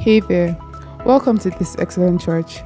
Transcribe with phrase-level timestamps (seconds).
[0.00, 0.56] Hey there.
[1.04, 2.62] Welcome to this excellent church.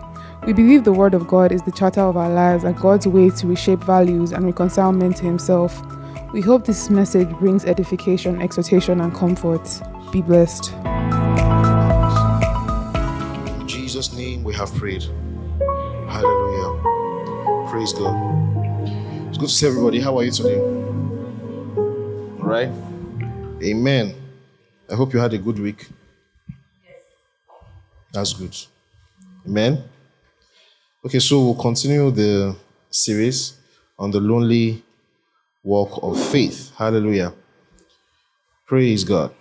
[0.46, 3.28] We believe the Word of God is the charter of our lives and God's way
[3.28, 5.82] to reshape values and reconcile men to Himself.
[6.32, 9.68] We hope this message brings edification, exhortation, and comfort.
[10.12, 10.72] Be blessed.
[13.58, 15.02] In Jesus' name we have prayed.
[16.06, 17.68] Hallelujah.
[17.68, 18.14] Praise God.
[19.28, 19.98] It's good to see everybody.
[19.98, 20.60] How are you today?
[20.60, 22.70] All right?
[23.60, 24.14] Amen.
[24.88, 25.88] I hope you had a good week.
[28.14, 28.56] That's good.
[29.44, 29.82] Amen.
[31.04, 32.54] Okay, so we'll continue the
[32.88, 33.58] series
[33.98, 34.84] on the lonely
[35.64, 36.70] walk of faith.
[36.78, 37.34] Hallelujah.
[38.68, 39.34] Praise God.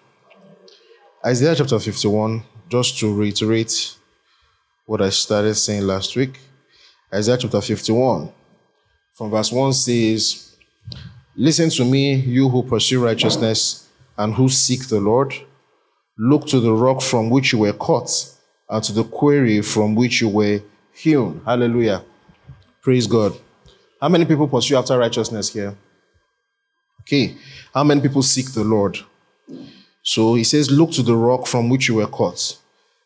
[1.24, 3.96] Isaiah chapter 51, just to reiterate
[4.88, 6.40] what I started saying last week.
[7.14, 8.32] Isaiah chapter 51,
[9.14, 10.56] from verse 1 says,
[11.36, 15.32] Listen to me, you who pursue righteousness and who seek the Lord.
[16.18, 18.33] Look to the rock from which you were caught
[18.70, 20.62] and to the quarry from which you were
[20.94, 21.42] hewn.
[21.46, 22.04] Hallelujah.
[22.82, 23.34] Praise God.
[24.02, 25.76] How many people pursue after righteousness here?
[27.02, 27.36] Okay.
[27.74, 28.98] How many people seek the Lord?
[30.02, 32.58] So he says, Look to the rock from which you were caught.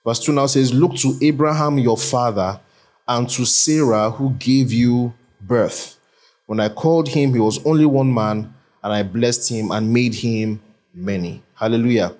[0.05, 2.59] Verse 2 now says, Look to Abraham your father
[3.07, 5.97] and to Sarah who gave you birth.
[6.45, 10.15] When I called him, he was only one man, and I blessed him and made
[10.15, 10.61] him
[10.93, 11.43] many.
[11.55, 12.15] Hallelujah.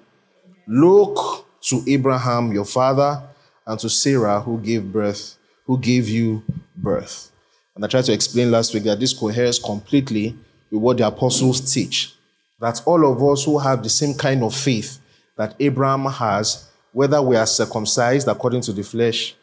[0.68, 3.22] Look to Abraham your father
[3.66, 6.44] and to Sarah who gave birth, who gave you
[6.76, 7.32] birth.
[7.76, 10.36] And I tried to explain last week that this coheres completely
[10.72, 12.14] with what the apostles teach.
[12.60, 15.00] That all of us who have the same kind of faith
[15.38, 19.36] that Abraham has, whether we are circumcised according to the flesh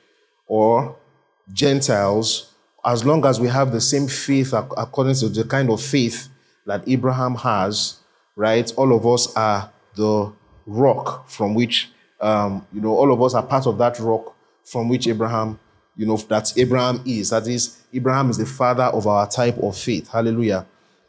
[0.47, 0.97] or
[1.53, 2.53] Gentiles,
[2.85, 6.29] as long as we have the same faith according to the kind of faith
[6.67, 8.01] that Abraham has,
[8.35, 8.73] right?
[8.77, 10.33] All of us are the
[10.67, 14.35] rock from which um, you know, all of us are part of that rock
[14.65, 15.59] from which Abraham,
[15.97, 17.31] you know, that Abraham is.
[17.31, 20.09] That is, Abraham is the father of our type of faith.
[20.09, 20.67] Hallelujah.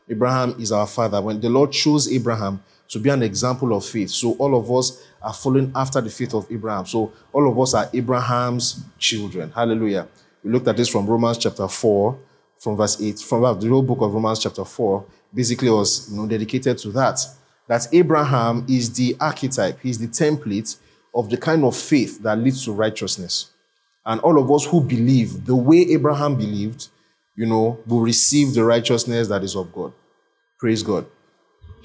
[0.09, 1.21] Abraham is our father.
[1.21, 5.03] When the Lord chose Abraham to be an example of faith, so all of us
[5.21, 6.85] are following after the faith of Abraham.
[6.85, 9.51] So all of us are Abraham's children.
[9.51, 10.07] Hallelujah.
[10.43, 12.19] We looked at this from Romans chapter 4,
[12.59, 13.19] from verse 8.
[13.19, 17.19] From the whole book of Romans chapter 4 basically was you know, dedicated to that.
[17.67, 20.77] That Abraham is the archetype, he's the template
[21.15, 23.51] of the kind of faith that leads to righteousness.
[24.05, 26.89] And all of us who believe the way Abraham believed,
[27.35, 29.93] you know, will receive the righteousness that is of God.
[30.59, 31.05] Praise God.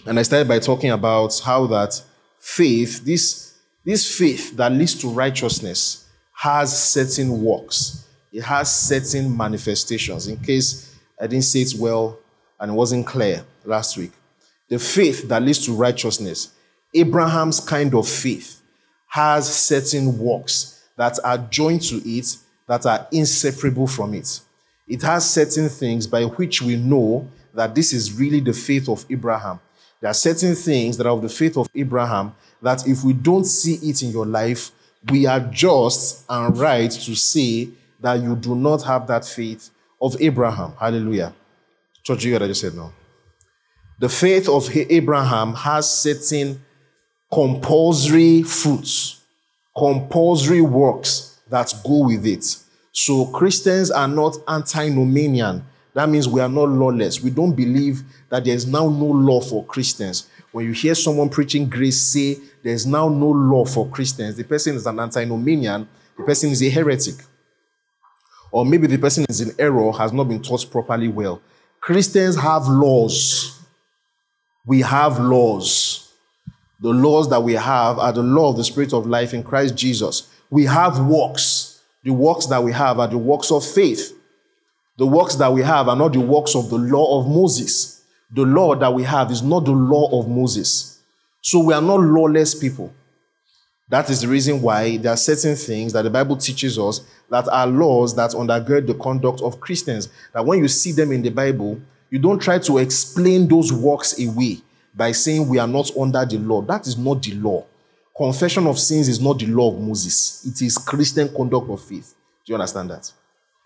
[0.07, 2.03] And I started by talking about how that
[2.39, 3.55] faith, this,
[3.85, 8.07] this faith that leads to righteousness, has certain works.
[8.33, 10.27] It has certain manifestations.
[10.27, 12.19] In case I didn't say it well
[12.59, 14.13] and it wasn't clear last week.
[14.69, 16.53] The faith that leads to righteousness,
[16.95, 18.60] Abraham's kind of faith,
[19.11, 24.41] has certain works that are joined to it that are inseparable from it.
[24.87, 29.05] It has certain things by which we know that this is really the faith of
[29.11, 29.61] Abraham.
[30.01, 33.45] There are certain things that are of the faith of Abraham that if we don't
[33.45, 34.71] see it in your life,
[35.11, 37.69] we are just and right to say
[38.01, 39.71] that you do not have that faith
[40.01, 40.73] of Abraham.
[40.79, 41.35] Hallelujah.
[42.05, 42.93] Church, you heard I just said no.
[43.99, 46.65] The faith of Abraham has certain
[47.33, 49.23] compulsory fruits,
[49.77, 52.45] compulsory works that go with it.
[52.93, 55.65] So Christians are not antinomian.
[55.95, 57.21] That means we are not lawless.
[57.21, 60.29] We don't believe that there's now no law for Christians.
[60.53, 64.77] When you hear someone preaching grace say there's now no law for Christians, the person
[64.77, 67.15] is an antinomian, the person is a heretic.
[68.53, 71.41] Or maybe the person is in error, has not been taught properly well.
[71.81, 73.61] Christians have laws.
[74.67, 76.00] We have laws.
[76.83, 79.77] The laws that we have are the law of the Spirit of life in Christ
[79.77, 80.29] Jesus.
[80.49, 81.83] We have works.
[82.05, 84.17] The works that we have are the works of faith.
[84.97, 88.03] The works that we have are not the works of the law of Moses.
[88.33, 91.01] The law that we have is not the law of Moses.
[91.43, 92.93] So we are not lawless people.
[93.91, 97.47] That is the reason why there are certain things that the Bible teaches us that
[97.49, 100.09] are laws that undergird the conduct of Christians.
[100.33, 101.79] That when you see them in the Bible,
[102.09, 104.63] you don't try to explain those works away
[104.95, 106.63] by saying we are not under the law.
[106.63, 107.65] That is not the law.
[108.17, 110.45] Confession of sins is not the law of Moses.
[110.47, 112.15] It is Christian conduct of faith.
[112.45, 113.11] Do you understand that?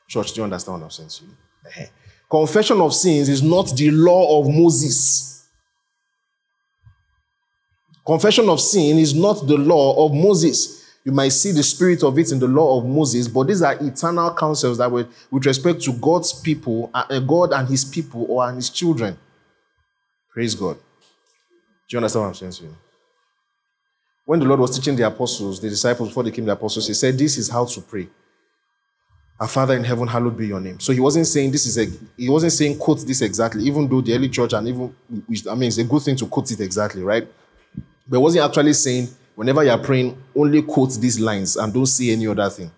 [0.06, 1.86] Church, do you understand what I'm saying to you?
[2.30, 5.48] Confession of sins is not the law of Moses.
[8.06, 10.84] Confession of sin is not the law of Moses.
[11.04, 13.74] You might see the spirit of it in the law of Moses, but these are
[13.74, 18.48] eternal counsels that were with respect to God's people, uh, God and his people or
[18.48, 19.18] and his children.
[20.32, 20.78] Praise God.
[21.88, 22.76] Do you understand what I'm saying to you?
[24.24, 26.94] When the Lord was teaching the apostles, the disciples, before they came the apostles, he
[26.94, 28.08] said, This is how to pray.
[29.38, 30.78] Our Father in heaven, hallowed be your name.
[30.78, 31.86] So he wasn't saying this is a
[32.16, 34.94] he wasn't saying quote this exactly, even though the early church and even
[35.50, 37.26] I mean it's a good thing to quote it exactly, right?
[38.06, 42.28] But wasn't actually saying whenever you're praying, only quote these lines and don't say any
[42.28, 42.70] other thing.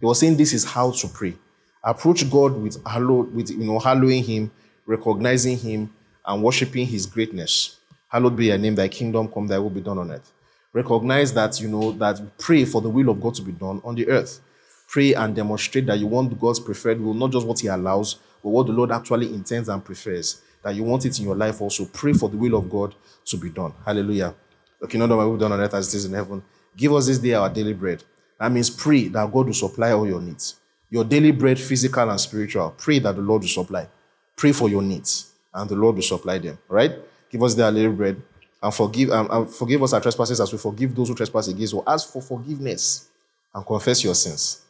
[0.00, 1.36] He was saying this is how to pray.
[1.84, 4.50] Approach God with hallow, with you know, hallowing him,
[4.86, 5.92] recognizing him,
[6.26, 7.79] and worshiping his greatness.
[8.10, 10.32] Hallowed be your name, thy kingdom come, thy will be done on earth.
[10.72, 13.94] Recognize that, you know, that pray for the will of God to be done on
[13.94, 14.40] the earth.
[14.88, 18.50] Pray and demonstrate that you want God's preferred will, not just what he allows, but
[18.50, 20.42] what the Lord actually intends and prefers.
[20.62, 21.84] That you want it in your life also.
[21.84, 22.94] Pray for the will of God
[23.26, 23.72] to be done.
[23.84, 24.34] Hallelujah.
[24.82, 26.42] Okay, not that will be done on earth as it is in heaven.
[26.76, 28.02] Give us this day our daily bread.
[28.38, 30.56] That means pray that God will supply all your needs.
[30.90, 32.74] Your daily bread, physical and spiritual.
[32.76, 33.86] Pray that the Lord will supply.
[34.34, 36.58] Pray for your needs, and the Lord will supply them.
[36.68, 36.92] Right?
[37.30, 38.20] Give us daily bread
[38.62, 41.74] and forgive um, and forgive us our trespasses as we forgive those who trespass against
[41.74, 41.82] us.
[41.86, 43.08] Ask for forgiveness
[43.54, 44.62] and confess your sins.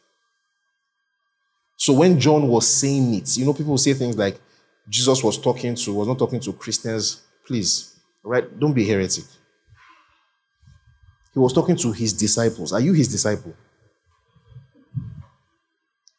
[1.77, 4.39] So when John was saying it, you know, people say things like
[4.87, 7.21] Jesus was talking to, was not talking to Christians.
[7.45, 8.59] Please, right?
[8.59, 9.23] Don't be heretic.
[11.33, 12.73] He was talking to his disciples.
[12.73, 13.55] Are you his disciple?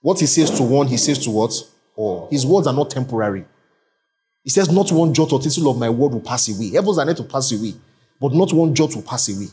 [0.01, 1.53] What he says to one, he says to what?
[1.95, 2.29] All.
[2.31, 3.45] His words are not temporary.
[4.43, 6.71] He says, Not one jot or tittle of my word will pass away.
[6.71, 7.75] Heavens are not to pass away,
[8.21, 9.49] but not one jot will pass away.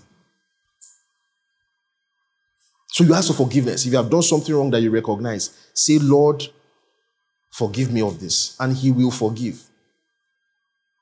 [2.91, 3.86] So you ask for forgiveness.
[3.86, 6.44] If you have done something wrong that you recognize, say, Lord,
[7.51, 8.56] forgive me of this.
[8.59, 9.62] And he will forgive.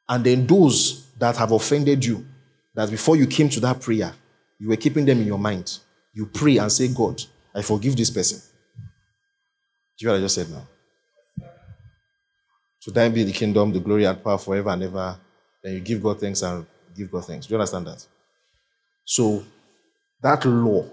[0.10, 2.26] And then those that have offended you,
[2.76, 4.14] that before you came to that prayer,
[4.60, 5.80] you were keeping them in your mind.
[6.14, 7.24] You pray and say, God,
[7.56, 8.40] I forgive this person.
[9.98, 10.68] Do you know what I just said now?
[12.84, 15.18] To thine be the kingdom, the glory and power forever and ever.
[15.64, 16.66] Then you give God thanks and
[16.96, 17.48] give God thanks.
[17.48, 18.06] Do you understand that?
[19.04, 19.44] So
[20.22, 20.86] that law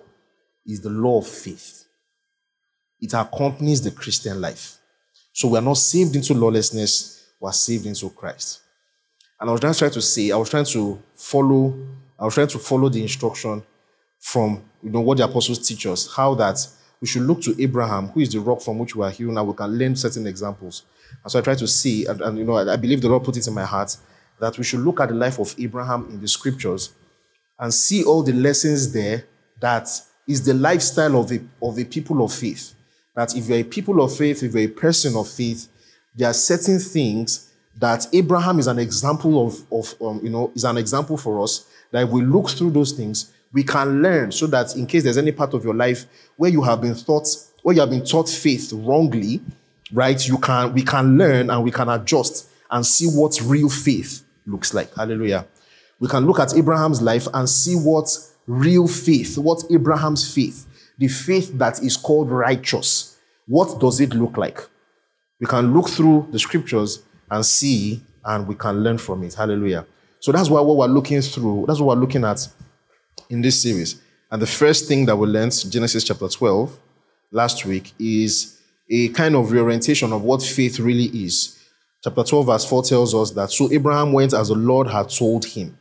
[0.67, 1.85] is the law of faith.
[3.01, 4.79] It accompanies the Christian life.
[5.33, 8.61] So we are not saved into lawlessness, we are saved into Christ.
[9.41, 11.75] And I was just trying to say, I was trying to follow,
[12.19, 13.63] I was trying to follow the instruction
[14.21, 16.67] from you know what the apostles teach us, how that
[17.01, 19.35] we should look to Abraham, who is the rock from which we are healed.
[19.35, 20.85] Now we can learn certain examples.
[21.23, 23.25] And so I try to see, and, and you know, I, I believe the Lord
[23.25, 23.97] put it in my heart
[24.41, 26.93] that we should look at the life of Abraham in the scriptures
[27.59, 29.25] and see all the lessons there
[29.61, 29.89] that
[30.27, 32.75] is the lifestyle of a, of a people of faith.
[33.15, 35.69] That if you're a people of faith, if you're a person of faith,
[36.15, 40.65] there are certain things that Abraham is an example of, of um, you know, is
[40.65, 41.67] an example for us.
[41.91, 45.19] That if we look through those things, we can learn so that in case there's
[45.19, 46.07] any part of your life
[46.37, 47.29] where you have been taught,
[47.63, 49.41] where you have been taught faith wrongly,
[49.95, 50.29] right?
[50.29, 54.75] You can, we can learn and we can adjust and see what real faith looks
[54.75, 54.93] like.
[54.95, 55.47] Hallelujah.
[56.01, 58.09] We can look at Abraham's life and see what
[58.47, 60.67] real faith, what Abraham's faith,
[60.99, 64.61] the faith that is called righteous, what does it look like?
[65.41, 69.35] We can look through the scriptures and see, and we can learn from it.
[69.35, 69.87] Hallelujah.
[70.21, 72.47] So that's what we're looking through, that's what we're looking at
[73.31, 74.01] in this series.
[74.31, 76.79] And the first thing that we learned, Genesis chapter 12,
[77.31, 78.54] last week, is
[78.91, 81.59] a kind of reorientation of what faith really is.
[82.03, 85.45] Chapter 12, verse 4 tells us that so Abraham went as the Lord had told
[85.45, 85.79] him.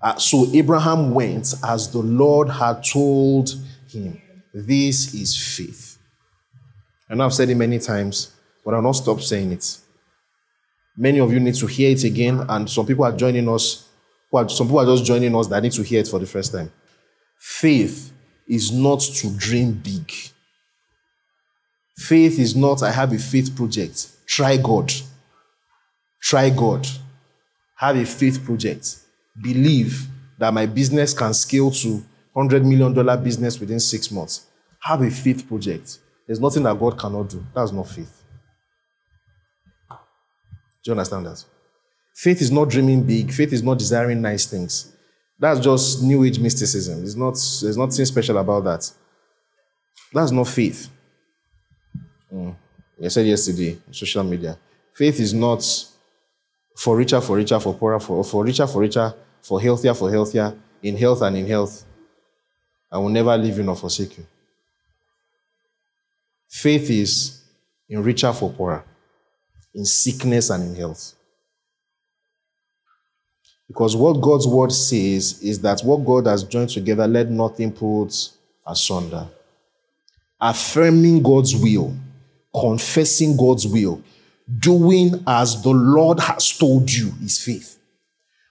[0.00, 3.50] Uh, so Abraham went as the Lord had told
[3.88, 4.20] him.
[4.54, 5.98] This is faith.
[7.08, 8.32] And I've said it many times,
[8.64, 9.78] but I'll not stop saying it.
[10.96, 13.88] Many of you need to hear it again, and some people are joining us
[14.32, 16.52] Are, some people are just joining us that need to hear it for the first
[16.52, 16.70] time.
[17.38, 18.12] Faith
[18.46, 20.12] is not to dream big.
[21.98, 24.06] Faith is not, I have a faith project.
[24.24, 24.92] Try God.
[26.22, 26.86] Try God.
[27.76, 28.98] Have a faith project.
[29.42, 30.06] Believe
[30.38, 32.04] that my business can scale to
[32.36, 34.46] $100 million business within six months.
[34.80, 35.98] Have a faith project.
[36.24, 37.44] There's nothing that God cannot do.
[37.52, 38.22] That's not faith.
[39.90, 39.96] Do
[40.84, 41.44] you understand that?
[42.14, 43.32] Faith is not dreaming big.
[43.32, 44.92] Faith is not desiring nice things.
[45.36, 47.02] That's just new age mysticism.
[47.02, 48.88] It's not, there's nothing special about that.
[50.12, 50.90] That's not faith.
[52.32, 52.54] Mm.
[53.04, 54.56] I said yesterday on social media.
[54.92, 55.62] Faith is not
[56.76, 60.54] for richer, for richer, for poorer, for, for richer, for richer, for healthier, for healthier,
[60.82, 61.84] in health and in health.
[62.90, 64.26] I will never leave you nor forsake you.
[66.48, 67.42] Faith is
[67.88, 68.84] in richer for poorer,
[69.74, 71.14] in sickness and in health.
[73.68, 78.30] Because what God's word says is that what God has joined together, let nothing put
[78.66, 79.26] asunder.
[80.40, 81.94] Affirming God's will,
[82.54, 84.02] confessing God's will,
[84.58, 87.78] doing as the Lord has told you is faith.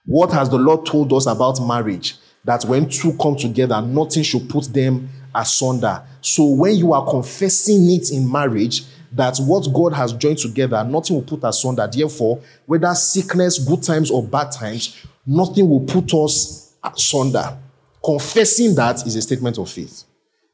[0.06, 2.16] What has the Lord told us about marriage?
[2.48, 6.02] that when two come together, nothing should put them asunder.
[6.22, 11.18] So when you are confessing it in marriage, that what God has joined together, nothing
[11.18, 11.88] will put asunder.
[11.92, 17.58] Therefore, whether sickness, good times, or bad times, nothing will put us asunder.
[18.04, 20.06] Confessing that is a statement of faith.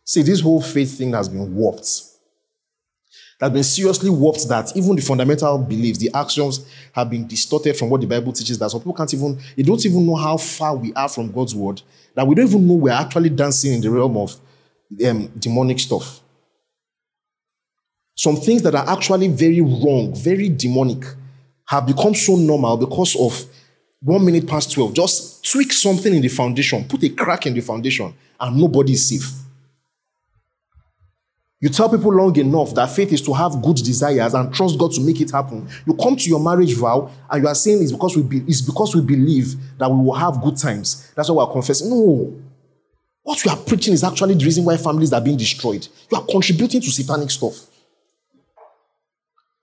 [0.03, 1.89] See, this whole faith thing has been warped.
[3.43, 7.89] Has been seriously warped that even the fundamental beliefs, the actions have been distorted from
[7.89, 8.57] what the Bible teaches.
[8.57, 11.53] That some people can't even, they don't even know how far we are from God's
[11.53, 11.81] word.
[12.15, 14.39] That we don't even know we're actually dancing in the realm of
[15.05, 16.21] um, demonic stuff.
[18.15, 21.03] Some things that are actually very wrong, very demonic,
[21.65, 23.43] have become so normal because of
[23.99, 24.93] one minute past 12.
[24.93, 29.09] Just tweak something in the foundation, put a crack in the foundation, and nobody is
[29.09, 29.42] safe.
[31.63, 34.91] You tell people long enough that faith is to have good desires and trust God
[34.91, 35.65] to make it happen.
[35.87, 38.59] You come to your marriage vow and you are saying it's because we be, it's
[38.59, 41.09] because we believe that we will have good times.
[41.15, 41.89] That's why we are confessing.
[41.89, 42.35] No.
[43.21, 45.87] What you are preaching is actually the reason why families are being destroyed.
[46.11, 47.55] You are contributing to satanic stuff.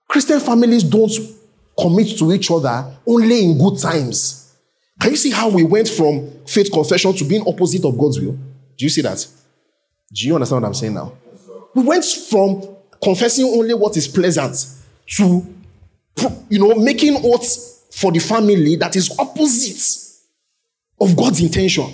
[0.07, 1.13] Christian families don't
[1.79, 4.55] commit to each other only in good times.
[4.99, 8.39] Can you see how we went from faith confession to being opposite of God's will?
[8.75, 9.23] Do you see that?
[10.11, 11.13] Do you understand what I'm saying now?
[11.75, 14.65] We went from confessing only what is pleasant
[15.07, 15.45] to,
[16.49, 20.01] you know, making oaths for the family that is opposite
[20.99, 21.85] of God's intention.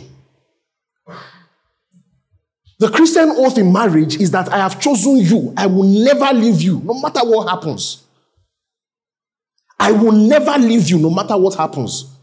[2.79, 5.53] The Christian oath in marriage is that I have chosen you.
[5.57, 8.03] I will never leave you, no matter what happens.
[9.79, 12.13] I will never leave you, no matter what happens.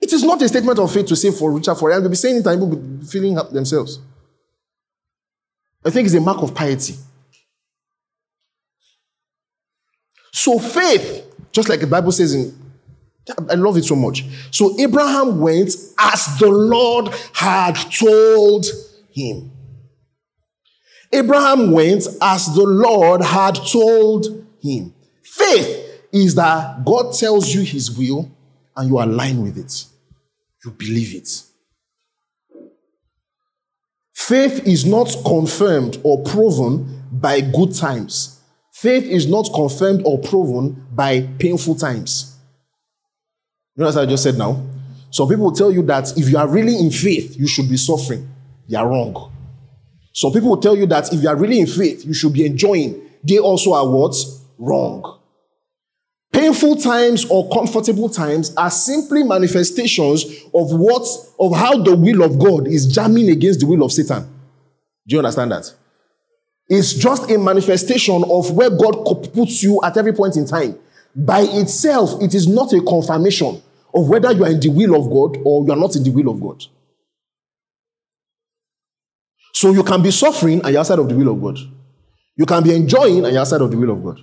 [0.00, 2.36] It is not a statement of faith to say for Richard for They'll be saying
[2.36, 3.98] it and people will be feeling themselves.
[5.84, 6.94] I think it's a mark of piety.
[10.32, 12.58] So faith, just like the Bible says in,
[13.48, 14.24] I love it so much.
[14.50, 18.66] So Abraham went as the Lord had told
[19.10, 19.50] him.
[21.12, 24.92] Abraham went as the Lord had told him.
[25.22, 28.30] Faith is that God tells you his will
[28.76, 29.86] and you align with it.
[30.64, 31.44] You believe it.
[34.14, 38.40] Faith is not confirmed or proven by good times.
[38.72, 42.36] Faith is not confirmed or proven by painful times.
[43.76, 44.64] You know what I just said now?
[45.10, 47.76] Some people will tell you that if you are really in faith, you should be
[47.76, 48.28] suffering.
[48.68, 49.32] They are wrong.
[50.12, 52.46] Some people will tell you that if you are really in faith, you should be
[52.46, 53.00] enjoying.
[53.24, 54.14] They also are what?
[54.58, 55.20] Wrong.
[56.44, 61.06] Painful times or comfortable times are simply manifestations of what,
[61.40, 64.24] of how the will of God is jamming against the will of Satan.
[65.06, 65.72] Do you understand that?
[66.68, 70.78] It's just a manifestation of where God puts you at every point in time.
[71.16, 73.62] By itself, it is not a confirmation
[73.94, 76.10] of whether you are in the will of God or you are not in the
[76.10, 76.62] will of God.
[79.54, 81.58] So you can be suffering and you're outside of the will of God.
[82.36, 84.20] You can be enjoying and you're outside of the will of God.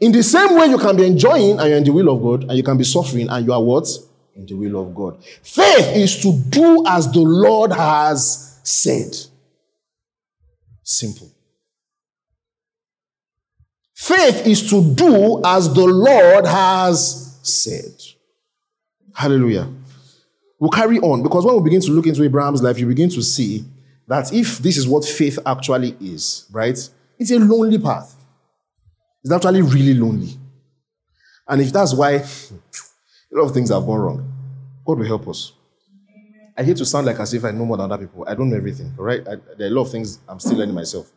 [0.00, 2.48] In the same way, you can be enjoying and you're in the will of God,
[2.48, 3.88] and you can be suffering and you are what?
[4.34, 5.22] In the will of God.
[5.42, 9.14] Faith is to do as the Lord has said.
[10.82, 11.30] Simple.
[13.94, 17.94] Faith is to do as the Lord has said.
[19.14, 19.68] Hallelujah.
[20.58, 23.22] We'll carry on because when we begin to look into Abraham's life, you begin to
[23.22, 23.64] see
[24.08, 26.76] that if this is what faith actually is, right?
[27.18, 28.14] It's a lonely path.
[29.24, 30.36] It's actually really lonely.
[31.48, 32.22] And if that's why a
[33.32, 34.32] lot of things have gone wrong,
[34.86, 35.52] God will help us.
[36.56, 38.24] I hate to sound like as if I know more than other people.
[38.28, 39.26] I don't know everything, all right?
[39.26, 41.10] I, there are a lot of things I'm still learning myself.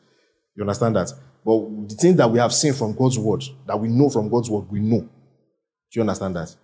[0.55, 1.11] You understand that?
[1.45, 4.49] But the things that we have seen from God's word, that we know from God's
[4.49, 5.01] word, we know.
[5.01, 5.09] Do
[5.91, 6.55] you understand that?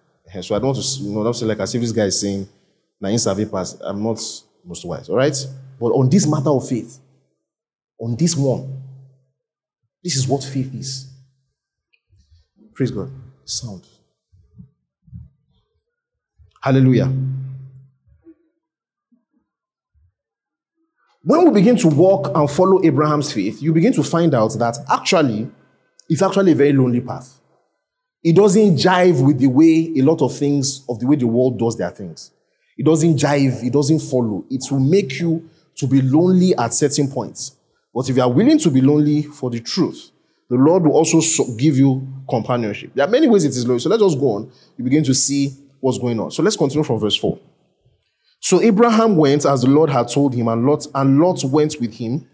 [0.43, 2.19] So I don't want to, you know, not say like as if this guy is
[2.19, 2.47] saying,
[3.00, 4.19] na in pass, I'm not
[4.65, 5.35] most wise, all right?
[5.79, 7.00] But on this matter of faith,
[8.00, 8.81] on this one,
[10.03, 11.12] this is what faith is.
[12.74, 13.12] Praise God.
[13.46, 13.86] Sound.
[16.62, 17.12] Hallelujah.
[21.25, 24.77] When we begin to walk and follow Abraham's faith, you begin to find out that
[24.89, 25.50] actually,
[26.10, 27.39] it's actually a very lonely path.
[28.24, 31.60] It doesn't jive with the way a lot of things, of the way the world
[31.60, 32.32] does their things.
[32.77, 34.46] It doesn't jive, it doesn't follow.
[34.50, 37.56] It will make you to be lonely at certain points.
[37.94, 40.12] But if you are willing to be lonely for the truth,
[40.53, 41.19] the Lord will also
[41.55, 42.91] give you companionship.
[42.93, 43.79] There are many ways it is lonely.
[43.79, 44.51] So let's just go on.
[44.77, 46.29] You begin to see what's going on.
[46.29, 47.39] So let's continue from verse 4.
[48.39, 51.95] So Abraham went as the Lord had told him, and Lot, and Lot went with
[51.95, 52.27] him.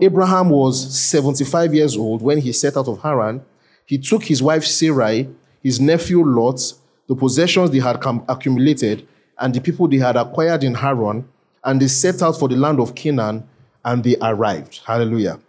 [0.00, 3.44] Abraham was 75 years old when he set out of Haran.
[3.86, 5.28] He took his wife Sarai,
[5.60, 6.60] his nephew Lot,
[7.08, 7.96] the possessions they had
[8.28, 9.08] accumulated,
[9.40, 11.28] and the people they had acquired in Haran,
[11.64, 13.48] and they set out for the land of Canaan
[13.84, 14.80] and they arrived.
[14.86, 15.40] Hallelujah.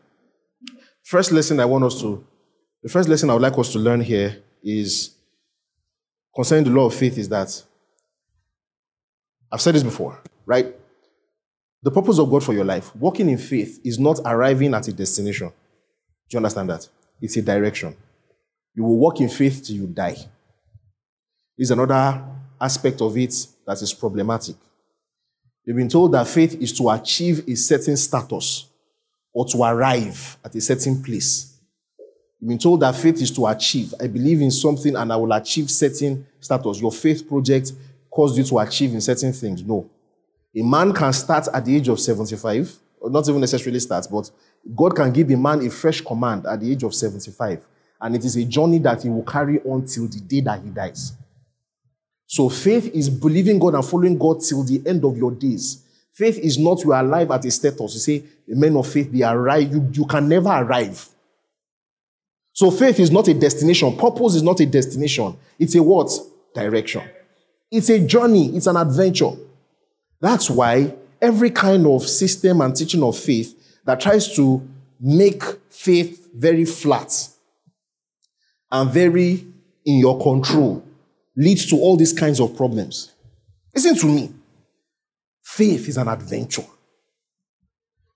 [1.05, 2.25] First lesson I want us to,
[2.81, 5.15] the first lesson I would like us to learn here is
[6.33, 7.63] concerning the law of faith is that
[9.51, 10.75] I've said this before, right?
[11.83, 14.93] The purpose of God for your life, walking in faith, is not arriving at a
[14.93, 15.49] destination.
[15.49, 15.53] Do
[16.31, 16.89] you understand that?
[17.21, 17.95] It's a direction.
[18.73, 20.17] You will walk in faith till you die.
[21.55, 22.25] Is another
[22.59, 24.55] aspect of it that is problematic.
[25.63, 28.65] You've been told that faith is to achieve a certain status
[29.35, 31.57] or to arrive at a certain place.
[32.39, 33.93] You've been told that faith is to achieve.
[33.99, 36.79] I believe in something and I will achieve certain status.
[36.79, 37.73] Your faith project
[38.09, 39.61] caused you to achieve in certain things.
[39.61, 39.89] No.
[40.55, 44.31] A man can start at the age of 75, or not even necessarily start, but
[44.73, 47.59] God can give a man a fresh command at the age of 75.
[47.99, 50.69] And it is a journey that he will carry on till the day that he
[50.69, 51.11] dies.
[52.25, 55.84] So faith is believing God and following God till the end of your days.
[56.15, 57.93] Faith is not you are alive at a status.
[57.93, 59.69] You say, men of faith, they arrive.
[59.69, 61.09] You, you can never arrive.
[62.53, 63.97] So faith is not a destination.
[63.97, 65.35] Purpose is not a destination.
[65.59, 66.09] It's a what?
[66.53, 67.03] Direction.
[67.69, 68.55] It's a journey.
[68.55, 69.31] It's an adventure.
[70.21, 74.65] That's why every kind of system and teaching of faith that tries to
[75.01, 77.27] make faith very flat
[78.71, 79.45] and very
[79.85, 80.81] in your control
[81.35, 83.11] leads to all these kinds of problems.
[83.75, 84.34] Listen to me.
[85.45, 86.65] Faith is an adventure.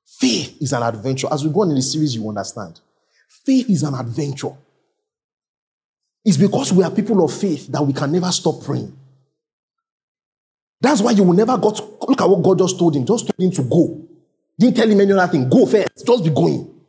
[0.04, 1.28] Faith is an adventure.
[1.32, 2.80] As we go on in the series, you understand.
[3.46, 4.52] Faith is an adventure.
[6.26, 8.98] It's because we are people of faith that we can never stop praying.
[10.82, 13.06] That's why you will never got look at what God just told him.
[13.06, 14.02] Just told him to go.
[14.58, 15.48] Didn't tell him any other thing.
[15.48, 16.06] Go first.
[16.06, 16.82] Just be going.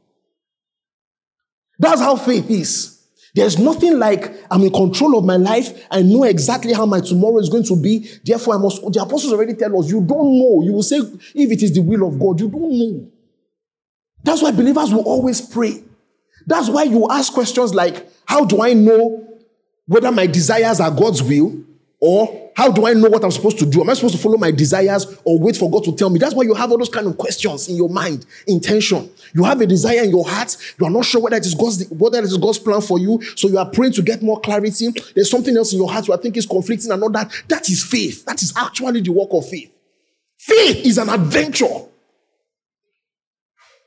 [1.79, 3.00] That's how faith is.
[3.35, 5.87] There's nothing like I'm in control of my life.
[5.91, 8.11] I know exactly how my tomorrow is going to be.
[8.25, 8.81] Therefore, I must.
[8.93, 10.63] The apostles already tell us, you don't know.
[10.65, 13.09] You will say, if it is the will of God, you don't know.
[14.23, 15.83] That's why believers will always pray.
[16.47, 19.26] That's why you ask questions like, how do I know
[19.87, 21.65] whether my desires are God's will?
[22.00, 23.80] Or how do I know what I'm supposed to do?
[23.80, 26.19] Am I supposed to follow my desires or wait for God to tell me?
[26.19, 29.10] That's why you have all those kind of questions in your mind, intention.
[29.32, 30.56] You have a desire in your heart.
[30.78, 33.21] You are not sure whether it is God's whether it is God's plan for you.
[33.36, 34.89] So you are praying to get more clarity.
[35.15, 37.32] There's something else in your heart you are thinking is conflicting and all that.
[37.49, 38.25] That is faith.
[38.25, 39.73] That is actually the work of faith.
[40.39, 41.86] Faith is an adventure.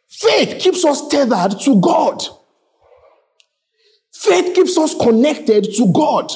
[0.07, 2.21] Faith keeps us tethered to God.
[4.11, 6.31] Faith keeps us connected to God.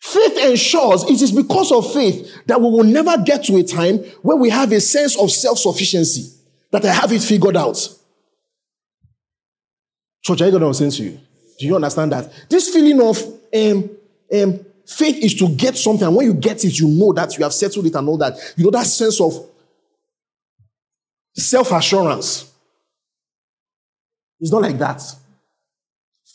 [0.00, 3.98] Faith ensures it is because of faith that we will never get to a time
[4.22, 6.32] where we have a sense of self sufficiency,
[6.70, 7.76] that I have it figured out.
[10.22, 11.20] Church, I got what I'm saying to you.
[11.58, 12.32] Do you understand that?
[12.48, 13.20] This feeling of
[13.54, 13.90] um,
[14.32, 17.42] um, faith is to get something, and when you get it, you know that you
[17.42, 18.36] have settled it and all that.
[18.56, 19.48] You know that sense of
[21.34, 22.52] self assurance.
[24.40, 25.02] It's not like that.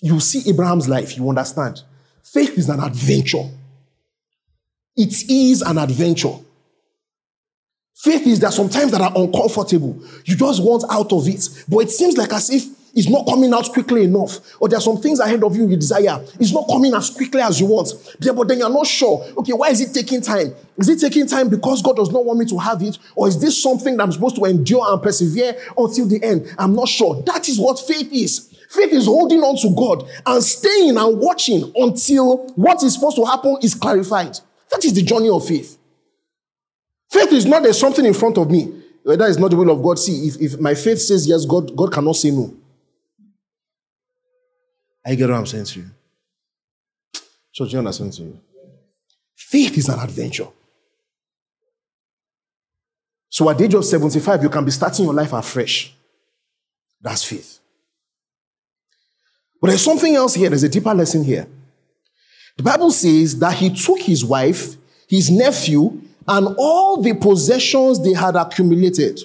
[0.01, 1.81] You see Abraham's life, you understand.
[2.23, 3.43] Faith is an adventure.
[4.95, 6.33] It is an adventure.
[7.95, 9.97] Faith is that sometimes that are uncomfortable.
[10.25, 11.47] You just want out of it.
[11.69, 14.39] But it seems like as if it's not coming out quickly enough.
[14.59, 16.23] Or there are some things ahead of you you desire.
[16.39, 17.91] It's not coming as quickly as you want.
[18.19, 19.25] But then you're not sure.
[19.37, 20.53] Okay, why is it taking time?
[20.77, 22.99] Is it taking time because God does not want me to have it?
[23.15, 26.53] Or is this something that I'm supposed to endure and persevere until the end?
[26.57, 27.23] I'm not sure.
[27.23, 28.52] That is what faith is.
[28.73, 33.23] Faith is holding on to God and staying and watching until what is supposed to
[33.23, 34.39] happen is clarified.
[34.71, 35.77] That is the journey of faith.
[37.11, 38.81] Faith is not there's something in front of me.
[39.05, 39.99] That is not the will of God.
[39.99, 42.51] See, if, if my faith says yes, God, God cannot say no.
[45.05, 45.85] I get what I'm saying to you.
[47.51, 48.39] So, you understand to you?
[49.35, 50.47] Faith is an adventure.
[53.29, 55.93] So, at the age of 75, you can be starting your life afresh.
[56.99, 57.59] That's faith.
[59.63, 60.49] But there's something else here.
[60.49, 61.47] There's a deeper lesson here.
[62.57, 64.75] The Bible says that he took his wife,
[65.07, 69.21] his nephew, and all the possessions they had accumulated.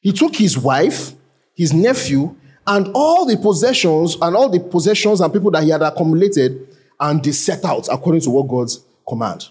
[0.00, 1.12] He took his wife,
[1.54, 2.34] his nephew,
[2.66, 6.66] and all the possessions and all the possessions and people that he had accumulated,
[6.98, 9.48] and they set out according to what God's command.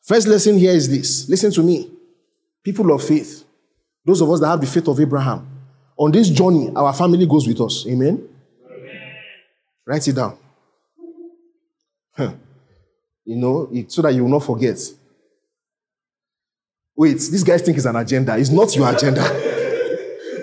[0.00, 1.28] First lesson here is this.
[1.28, 1.90] Listen to me.
[2.64, 3.44] People of faith,
[4.02, 5.46] those of us that have the faith of Abraham,
[5.98, 7.86] on this journey, our family goes with us.
[7.86, 8.26] Amen.
[9.88, 10.36] Write it down.
[12.14, 12.34] Huh.
[13.24, 14.78] You know, it, so that you will not forget.
[16.94, 18.36] Wait, these guys think it's an agenda.
[18.36, 19.22] It's not your agenda.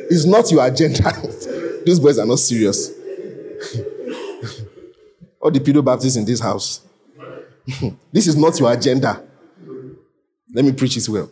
[0.10, 1.12] it's not your agenda.
[1.86, 2.90] These boys are not serious.
[5.40, 6.82] All the pedobaptists in this house.
[8.12, 9.22] this is not your agenda.
[10.52, 11.30] Let me preach it well.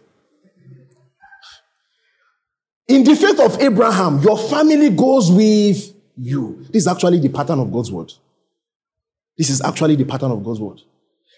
[2.88, 6.66] In the faith of Abraham, your family goes with you.
[6.72, 8.12] This is actually the pattern of God's word.
[9.38, 10.82] This is actually the pattern of God's word.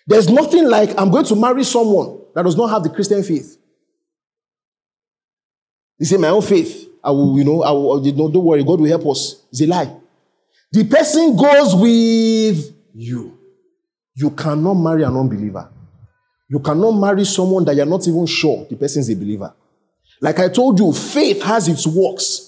[0.07, 3.57] There's nothing like I'm going to marry someone that does not have the Christian faith.
[5.97, 8.89] They say, My own faith, I will, you know, I will, don't worry, God will
[8.89, 9.43] help us.
[9.51, 9.95] It's a lie.
[10.71, 13.37] The person goes with you.
[14.13, 15.69] You cannot marry an unbeliever.
[16.49, 19.53] You cannot marry someone that you're not even sure the person is a believer.
[20.21, 22.44] Like I told you, faith has its works.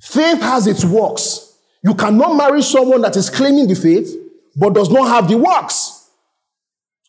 [0.00, 1.58] Faith has its works.
[1.82, 4.14] You cannot marry someone that is claiming the faith
[4.56, 6.10] but does not have the works.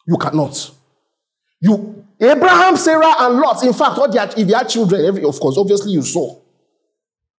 [0.05, 0.71] You cannot.
[1.59, 3.63] You Abraham, Sarah, and Lot.
[3.63, 6.35] In fact, they had, if had children, every, of course, obviously you saw.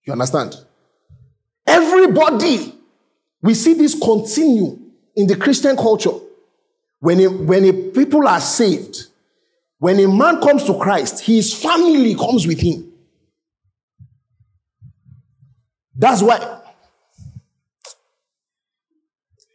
[0.07, 0.57] You understand?
[1.67, 2.75] Everybody,
[3.43, 4.79] we see this continue
[5.17, 6.13] in the Christian culture.
[7.01, 9.07] When, a, when a people are saved,
[9.79, 12.88] when a man comes to Christ, his family comes with him.
[15.99, 16.61] That's why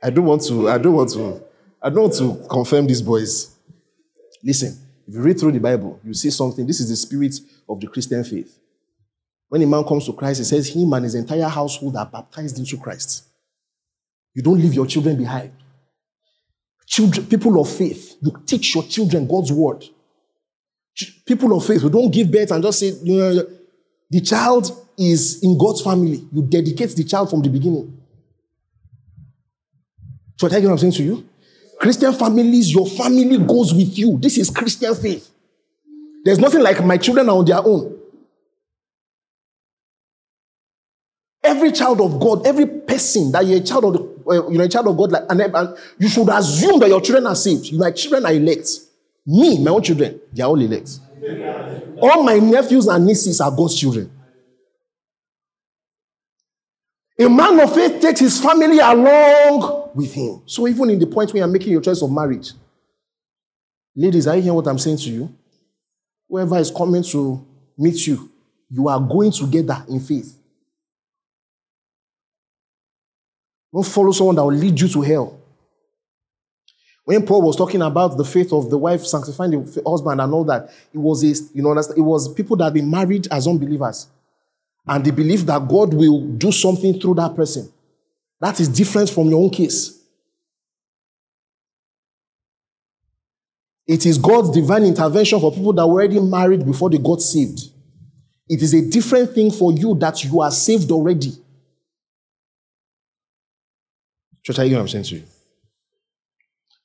[0.03, 1.41] I don't want to, I don't want to,
[1.81, 3.55] I don't want to confirm these boys.
[4.43, 4.77] Listen,
[5.07, 6.67] if you read through the Bible, you see something.
[6.67, 7.35] This is the spirit
[7.69, 8.59] of the Christian faith.
[9.47, 12.59] When a man comes to Christ, he says him and his entire household are baptized
[12.59, 13.23] into Christ.
[14.33, 15.51] You don't leave your children behind.
[16.85, 19.85] Children, people of faith, you teach your children God's word.
[21.25, 23.47] People of faith, who don't give birth and just say, you know,
[24.13, 26.23] the child is in God's family.
[26.31, 27.97] You dedicate the child from the beginning.
[30.37, 31.29] So I tell you what I'm saying to you.
[31.79, 34.19] Christian families, your family goes with you.
[34.19, 35.31] This is Christian faith.
[36.23, 37.97] There's nothing like my children are on their own.
[41.43, 44.63] Every child of God, every person that you're a child of, the, uh, you know,
[44.63, 47.73] a child of God, like, and, and you should assume that your children are saved.
[47.73, 48.69] My children are elect.
[49.25, 50.99] Me, my own children, they are all elect.
[52.01, 54.11] All my nephews and nieces are God's children.
[57.19, 60.41] A man of faith takes his family along with him.
[60.45, 62.51] So even in the point where you're making your choice of marriage,
[63.95, 65.35] ladies, are you hearing what I'm saying to you?
[66.27, 67.45] Whoever is coming to
[67.77, 68.29] meet you,
[68.69, 70.35] you are going together in faith.
[73.71, 75.42] Don't follow someone that will lead you to hell.
[77.05, 80.45] When Paul was talking about the faith of the wife sanctifying the husband and all
[80.45, 84.07] that, it was a, you know, it was people that had been married as unbelievers.
[84.87, 87.71] And they believe that God will do something through that person.
[88.39, 89.99] That is different from your own case.
[93.85, 97.69] It is God's divine intervention for people that were already married before they got saved.
[98.47, 101.33] It is a different thing for you that you are saved already.
[104.41, 105.23] Church, are you what I'm saying to you?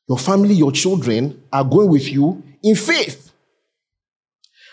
[0.09, 3.33] Your family, your children are going with you in faith.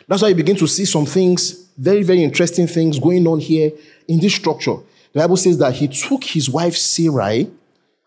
[0.08, 3.72] That's why you begin to see some things, very, very interesting things going on here
[4.08, 4.78] in this structure.
[5.14, 7.52] The Bible says that he took his wife Sarai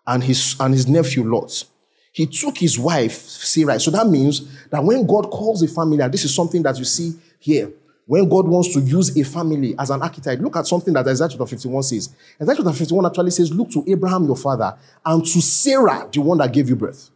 [0.07, 1.65] and his, and his nephew Lot.
[2.13, 3.79] He took his wife Sarai.
[3.79, 6.85] So that means that when God calls a family, and this is something that you
[6.85, 7.71] see here,
[8.07, 11.29] when God wants to use a family as an archetype, look at something that Isaiah
[11.29, 12.09] chapter 51 says.
[12.41, 16.39] Isaiah chapter 51 actually says, Look to Abraham your father and to Sarah, the one
[16.39, 17.11] that gave you birth.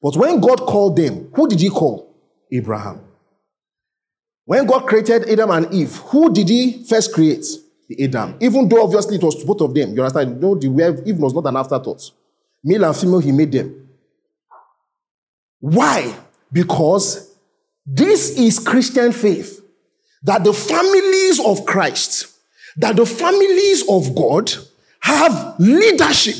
[0.00, 2.14] But when God called them, who did he call?
[2.52, 3.00] Abraham.
[4.44, 7.44] When God created Adam and Eve, who did he first create?
[7.88, 8.36] The Adam.
[8.40, 9.94] Even though obviously it was both of them.
[9.94, 10.40] You understand?
[10.40, 12.10] Know, the Eve was not an afterthought.
[12.62, 13.88] Male and female, he made them.
[15.60, 16.14] Why?
[16.52, 17.34] Because
[17.84, 19.62] this is Christian faith.
[20.22, 22.28] That the families of Christ,
[22.78, 24.50] that the families of God
[25.00, 26.36] have leadership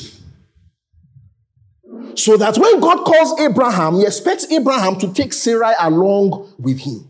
[2.19, 7.09] so that when God calls Abraham, he expects Abraham to take Sarai along with him.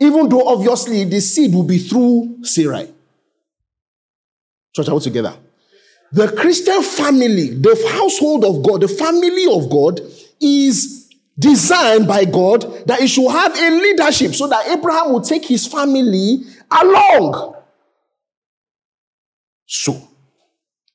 [0.00, 2.90] Even though obviously the seed will be through Sarai.
[4.74, 5.36] Church, all together.
[6.12, 10.00] The Christian family, the household of God, the family of God
[10.40, 15.44] is designed by God that it should have a leadership so that Abraham will take
[15.44, 16.38] his family
[16.70, 17.54] along.
[19.66, 20.07] So,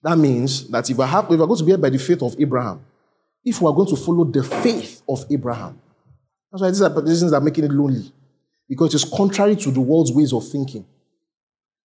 [0.03, 2.21] that means that if, I have, if we're going to be held by the faith
[2.21, 2.85] of Abraham,
[3.45, 5.79] if we are going to follow the faith of Abraham,
[6.51, 8.11] that's why these are positions that are making it lonely.
[8.67, 10.85] Because it's contrary to the world's ways of thinking.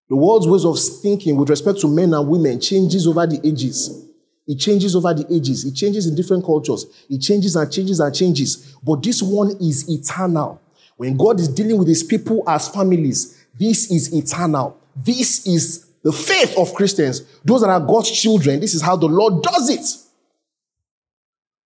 [0.08, 4.06] The world's ways of thinking with respect to men and women changes over the ages.
[4.46, 5.64] It changes over the ages.
[5.64, 6.86] It changes in different cultures.
[7.10, 8.74] It changes and changes and changes.
[8.82, 10.60] But this one is eternal.
[10.96, 14.76] When God is dealing with his people as families, this is eternal.
[14.96, 19.06] This is the faith of Christians, those that are God's children, this is how the
[19.06, 19.84] Lord does it.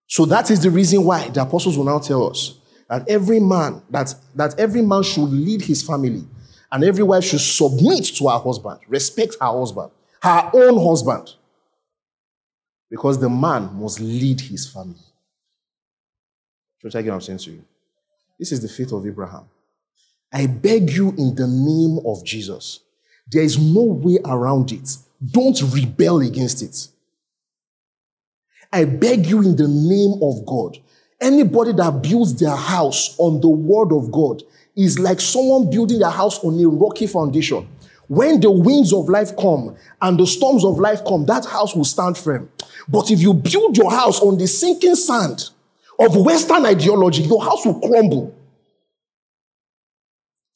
[0.08, 3.82] So that is the reason why the apostles will now tell us that every man,
[3.90, 6.24] that, that every man should lead his family,
[6.72, 11.34] and every wife should submit to her husband, respect her husband, her own husband.
[12.90, 14.98] Because the man must lead his family.
[16.80, 17.64] Church, I get what I'm saying to you.
[18.40, 19.44] This is the faith of Abraham.
[20.32, 22.80] I beg you in the name of Jesus.
[23.32, 24.96] There is no way around it.
[25.30, 26.88] Don't rebel against it.
[28.72, 30.78] I beg you in the name of God.
[31.20, 34.42] Anybody that builds their house on the word of God
[34.76, 37.68] is like someone building their house on a rocky foundation.
[38.08, 41.84] When the winds of life come and the storms of life come, that house will
[41.84, 42.50] stand firm.
[42.88, 45.50] But if you build your house on the sinking sand
[45.98, 48.34] of Western ideology, your house will crumble.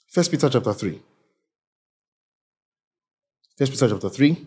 [0.09, 1.01] First Peter chapter 3.
[3.57, 4.47] First Peter chapter 3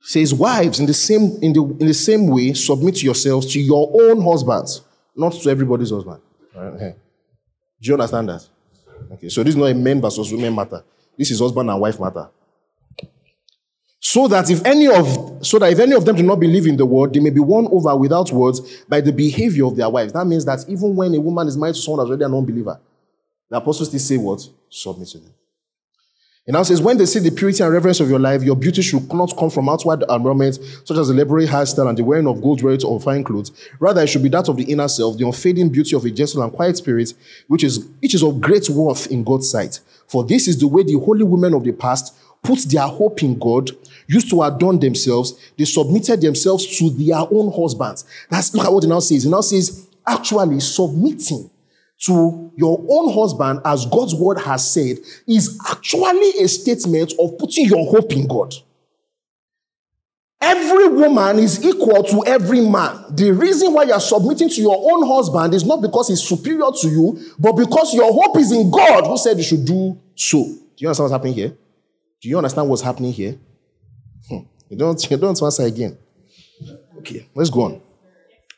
[0.00, 3.90] says, Wives, in the same in the in the same way, submit yourselves to your
[3.92, 4.82] own husbands,
[5.16, 6.20] not to everybody's husband.
[7.80, 8.48] Do you understand that?
[9.12, 10.84] Okay, so this is not a men versus women matter.
[11.16, 12.28] This is husband and wife matter.
[14.00, 16.76] So that if any of so that if any of them do not believe in
[16.76, 20.12] the word, they may be won over without words by the behavior of their wives.
[20.12, 22.80] That means that even when a woman is married to someone that's already an unbeliever,
[23.50, 24.48] the apostles still say what?
[24.70, 25.34] Submit to them.
[26.48, 28.80] And now says, when they see the purity and reverence of your life, your beauty
[28.80, 32.40] should not come from outward adornment, such as the elaborate hairstyle and the wearing of
[32.40, 33.52] gold jewelry or fine clothes.
[33.78, 36.42] Rather, it should be that of the inner self, the unfading beauty of a gentle
[36.42, 37.12] and quiet spirit,
[37.48, 39.80] which is, which is of great worth in God's sight.
[40.06, 43.38] For this is the way the holy women of the past put their hope in
[43.38, 43.70] God,
[44.06, 45.38] used to adorn themselves.
[45.58, 48.06] They submitted themselves to their own husbands.
[48.30, 49.26] That's, look at what it now says.
[49.26, 51.50] It now says, actually submitting
[52.06, 57.66] to your own husband, as God's word has said, is actually a statement of putting
[57.66, 58.54] your hope in God.
[60.40, 63.04] Every woman is equal to every man.
[63.10, 66.88] The reason why you're submitting to your own husband is not because he's superior to
[66.88, 70.44] you, but because your hope is in God who said you should do so.
[70.44, 71.56] Do you understand what's happening here?
[72.20, 73.36] Do you understand what's happening here?
[74.28, 74.38] Hmm.
[74.68, 75.98] You don't, you don't answer again.
[76.98, 77.82] Okay, let's go on.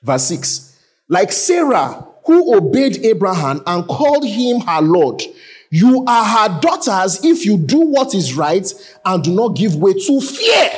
[0.03, 0.79] Verse 6.
[1.09, 5.22] Like Sarah, who obeyed Abraham and called him her Lord.
[5.70, 8.70] You are her daughters if you do what is right
[9.04, 10.70] and do not give way to fear.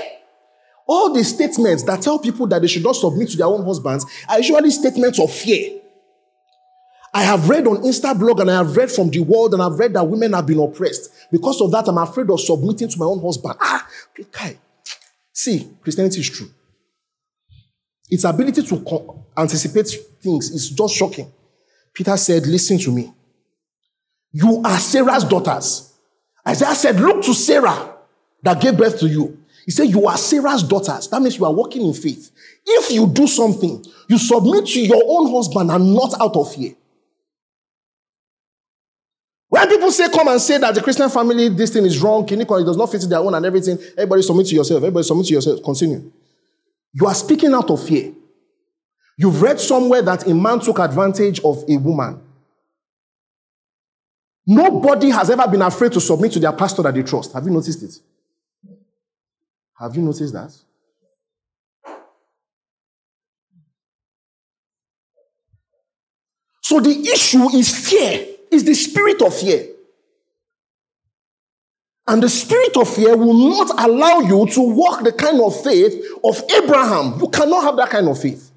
[0.86, 4.04] All the statements that tell people that they should not submit to their own husbands
[4.28, 5.80] are usually statements of fear.
[7.14, 9.78] I have read on Insta blog and I have read from the world and I've
[9.78, 11.10] read that women have been oppressed.
[11.30, 13.54] Because of that, I'm afraid of submitting to my own husband.
[13.60, 13.86] Ah,
[14.18, 14.58] okay.
[15.32, 16.48] See, Christianity is true.
[18.08, 18.76] Its ability to
[19.36, 19.88] anticipate
[20.20, 21.30] things is just shocking.
[21.92, 23.12] Peter said, Listen to me.
[24.32, 25.92] You are Sarah's daughters.
[26.46, 27.94] Isaiah said, Look to Sarah
[28.42, 29.38] that gave birth to you.
[29.64, 31.08] He said, You are Sarah's daughters.
[31.08, 32.30] That means you are walking in faith.
[32.64, 36.74] If you do something, you submit to your own husband and not out of fear.
[39.48, 42.46] When people say, come and say that the Christian family, this thing is wrong, it
[42.46, 44.78] does not fit in their own and everything, everybody submit to yourself.
[44.78, 45.62] Everybody submit to yourself.
[45.62, 46.10] Continue.
[46.94, 48.12] You are speaking out of fear.
[49.16, 52.20] You've read somewhere that a man took advantage of a woman.
[54.46, 57.32] Nobody has ever been afraid to submit to their pastor that they trust.
[57.32, 57.94] Have you noticed it?
[59.78, 60.52] Have you noticed that?
[66.60, 69.68] So the issue is fear, is the spirit of fear.
[72.06, 76.04] And the spirit of fear will not allow you to walk the kind of faith
[76.24, 77.20] of Abraham.
[77.20, 78.51] You cannot have that kind of faith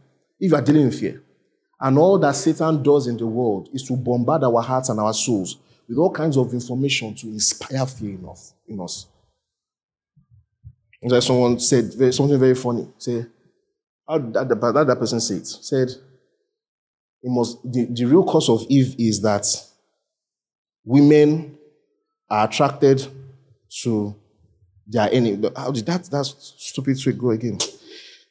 [0.45, 1.21] if you are dealing with fear.
[1.79, 5.13] And all that Satan does in the world is to bombard our hearts and our
[5.13, 8.53] souls with all kinds of information to inspire fear in us.
[8.67, 9.07] In us.
[11.03, 12.87] Like someone said something very funny.
[12.97, 13.25] Say,
[14.07, 15.47] how did that, that, that person say it?
[15.47, 19.45] Said, it must, the, the real cause of Eve is that
[20.83, 21.57] women
[22.29, 23.05] are attracted
[23.81, 24.15] to
[24.87, 25.49] their enemy.
[25.55, 27.59] How did that, that stupid trick go again?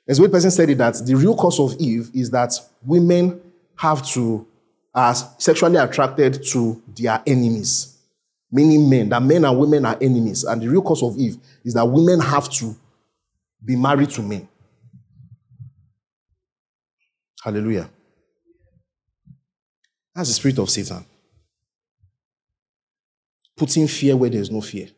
[0.07, 2.53] As one person said it that the real cause of Eve is that
[2.85, 3.41] women
[3.77, 4.47] have to
[4.95, 7.99] are sexually attracted to their enemies.
[8.51, 10.45] Meaning men, that men and women are enemies.
[10.45, 12.77] And the real cause of Eve is that women have to
[13.65, 14.49] be married to men.
[17.43, 17.91] Hallelujah.
[20.15, 21.05] That's the spirit of Satan.
[23.57, 24.89] Putting fear where there's no fear.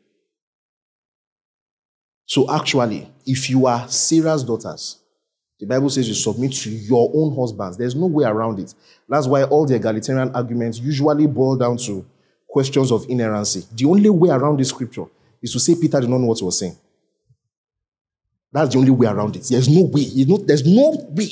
[2.26, 4.98] So actually, if you are Sarah's daughters,
[5.58, 7.78] the Bible says you submit to your own husbands.
[7.78, 8.74] There's no way around it.
[9.08, 12.04] That's why all the egalitarian arguments usually boil down to
[12.48, 13.64] questions of inerrancy.
[13.72, 15.06] The only way around this scripture
[15.40, 16.76] is to say Peter did not know what he was saying.
[18.52, 19.46] That's the only way around it.
[19.48, 20.04] There's no way.
[20.26, 21.28] Know, there's no way.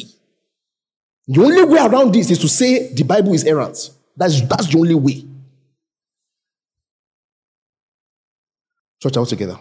[1.26, 3.90] The only way around this is to say the Bible is errant.
[4.16, 5.24] That's, that's the only way.
[9.02, 9.58] Church all together.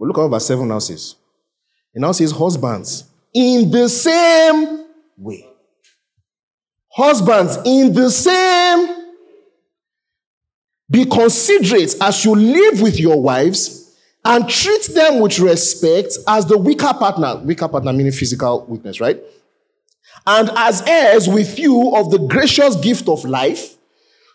[0.00, 1.14] But look at what verse 7 now says.
[1.94, 4.86] It now says, Husbands, in the same
[5.18, 5.46] way.
[6.88, 8.96] Husbands, in the same
[10.90, 16.58] be considerate as you live with your wives and treat them with respect as the
[16.58, 17.36] weaker partner.
[17.44, 19.20] Weaker partner meaning physical weakness, right?
[20.26, 23.76] And as heirs with you of the gracious gift of life,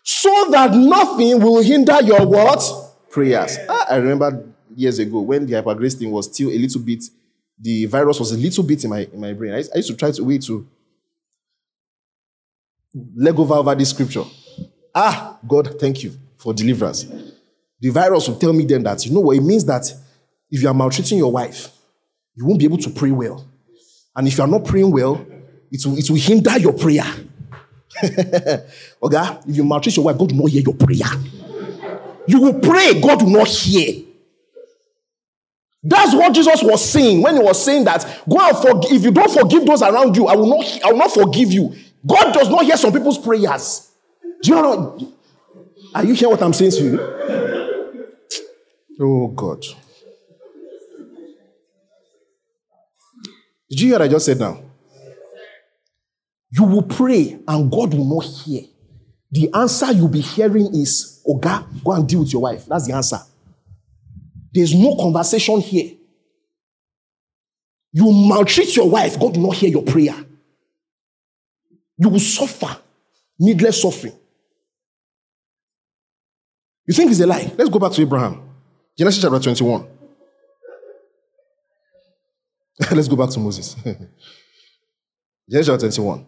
[0.02, 2.62] so that nothing will hinder your what?
[3.10, 3.58] Prayers.
[3.68, 4.46] Ah, I remember
[4.76, 7.04] years ago when the hypergrace thing was still a little bit,
[7.58, 9.54] the virus was a little bit in my, in my brain.
[9.54, 10.66] I, I used to try to wait to
[13.14, 14.24] leg over over this scripture.
[14.94, 17.06] Ah, God, thank you for deliverance.
[17.80, 19.92] The virus will tell me then that, you know what, it means that
[20.50, 21.70] if you are maltreating your wife,
[22.34, 23.46] you won't be able to pray well.
[24.14, 25.26] And if you are not praying well,
[25.70, 27.04] it will, it will hinder your prayer.
[29.02, 29.38] okay?
[29.46, 31.10] If you maltreat your wife, God will not hear your prayer.
[32.26, 34.05] You will pray, God will not hear.
[35.88, 38.92] That's what Jesus was saying when he was saying that go and forgive.
[38.92, 41.76] If you don't forgive those around you, I will not, I will not forgive you.
[42.04, 43.92] God does not hear some people's prayers.
[44.42, 45.12] Do you know?
[45.94, 47.00] Are you hearing what I'm saying to you?
[49.00, 49.62] Oh God.
[53.70, 54.60] Did you hear what I just said now?
[56.50, 58.62] You will pray and God will not hear.
[59.30, 62.66] The answer you'll be hearing is, God, go and deal with your wife.
[62.66, 63.18] That's the answer.
[64.56, 65.92] There's no conversation here.
[67.92, 70.16] You maltreat your wife, God will not hear your prayer.
[71.98, 72.74] You will suffer
[73.38, 74.14] needless suffering.
[76.86, 77.52] You think it's a lie?
[77.58, 78.48] Let's go back to Abraham.
[78.96, 79.86] Genesis chapter 21.
[82.92, 83.74] Let's go back to Moses.
[85.50, 86.24] Genesis chapter 21.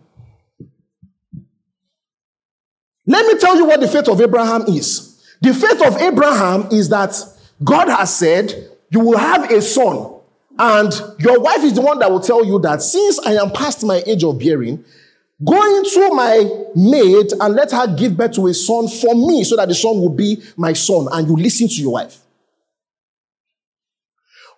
[3.06, 5.18] Let me tell you what the faith of Abraham is.
[5.40, 10.14] The faith of Abraham is that God has said, You will have a son,
[10.58, 13.84] and your wife is the one that will tell you that since I am past
[13.84, 14.84] my age of bearing,
[15.44, 19.54] Go into my maid and let her give birth to a son for me so
[19.56, 22.18] that the son will be my son and you listen to your wife.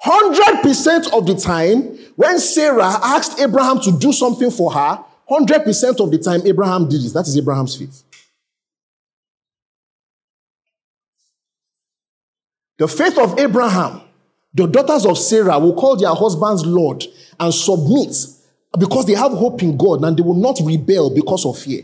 [0.02, 1.82] 100% of the time,
[2.16, 7.04] when Sarah asked Abraham to do something for her, 100% of the time Abraham did
[7.04, 7.12] it.
[7.12, 8.02] That is Abraham's faith.
[12.80, 14.00] The faith of Abraham,
[14.54, 17.04] the daughters of Sarah will call their husbands Lord
[17.38, 18.16] and submit
[18.78, 21.82] because they have hope in God and they will not rebel because of fear.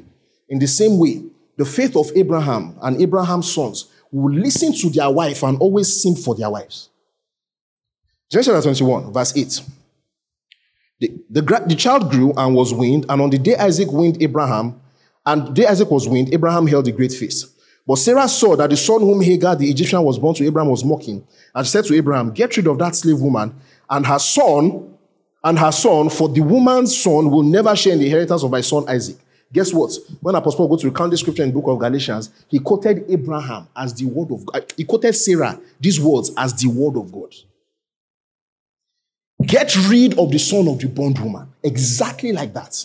[0.49, 1.23] In the same way,
[1.59, 6.17] the faith of Abraham and Abraham's sons will listen to their wife and always sing
[6.17, 6.89] for their wives.
[8.33, 9.61] Genesis 21, verse 8.
[11.01, 14.81] The, the, the, child grew and was weaned, and on the day Isaac weaned Abraham,
[15.27, 17.56] and the day Isaac was weaned, Abraham held a great feast.
[17.87, 20.85] But Sarah saw that the son whom Hagar the Egyptian was born to Abraham was
[20.85, 23.55] mocking, and said to Abraham, Get rid of that slave woman,
[23.89, 24.97] and her son
[25.45, 28.61] and her son, for the woman's son will never share in the inheritance of my
[28.61, 29.17] son Isaac.
[29.53, 29.93] Guess what?
[30.21, 33.05] When Apostle Paul go to recount the scripture in the book of Galatians, he quoted
[33.09, 34.73] Abraham as the word of God.
[34.77, 37.33] He quoted Sarah, these words, as the word of God.
[39.45, 41.49] Get rid of the son of the bondwoman.
[41.63, 42.85] Exactly like that.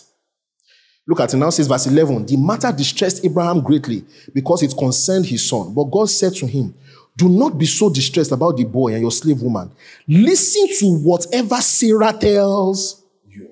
[1.08, 2.26] Look at it now, says verse 11.
[2.28, 5.74] The matter distressed Abraham greatly because it concerned his son.
[5.74, 6.74] But God said to him,
[7.18, 9.72] do not be so distressed about the boy and your slave woman.
[10.08, 13.50] Listen to whatever Sarah tells you.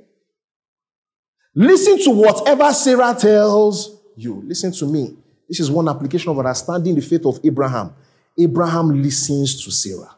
[1.54, 4.42] Listen to whatever Sarah tells you.
[4.46, 5.16] Listen to me.
[5.48, 7.94] This is one application of understanding the faith of Abraham.
[8.38, 10.16] Abraham listens to Sarah.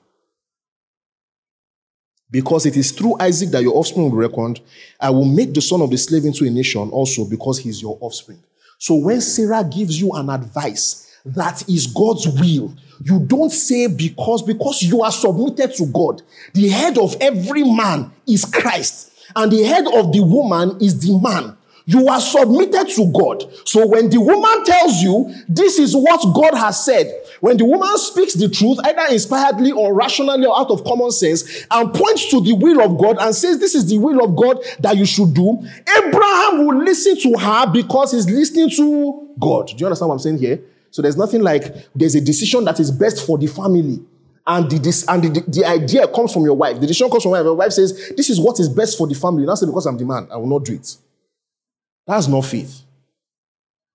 [2.32, 4.62] Because it is through Isaac that your offspring will be reckoned.
[5.00, 7.98] I will make the son of the slave into a nation also because he's your
[8.00, 8.42] offspring.
[8.78, 12.74] So when Sarah gives you an advice, that is God's will.
[13.04, 16.22] You don't say because, because you are submitted to God.
[16.54, 21.20] The head of every man is Christ, and the head of the woman is the
[21.20, 21.58] man.
[21.92, 23.44] You are submitted to God.
[23.66, 27.98] So when the woman tells you, this is what God has said, when the woman
[27.98, 32.40] speaks the truth, either inspiredly or rationally or out of common sense, and points to
[32.40, 35.34] the will of God and says, this is the will of God that you should
[35.34, 35.60] do,
[35.98, 39.68] Abraham will listen to her because he's listening to God.
[39.68, 40.62] Do you understand what I'm saying here?
[40.92, 44.00] So there's nothing like there's a decision that is best for the family.
[44.48, 46.80] And the, and the, the, idea comes from your wife.
[46.80, 47.46] The decision comes from your wife.
[47.46, 49.46] Your wife says, This is what is best for the family.
[49.46, 50.98] Not say, Because I'm the man, I will not do it.
[52.06, 52.82] That's not faith.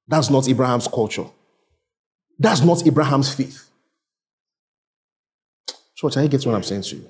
[0.09, 1.27] That's not Abraham's culture.
[2.39, 3.69] That's not Abraham's faith.
[5.95, 7.09] Church, I get what I'm saying to you.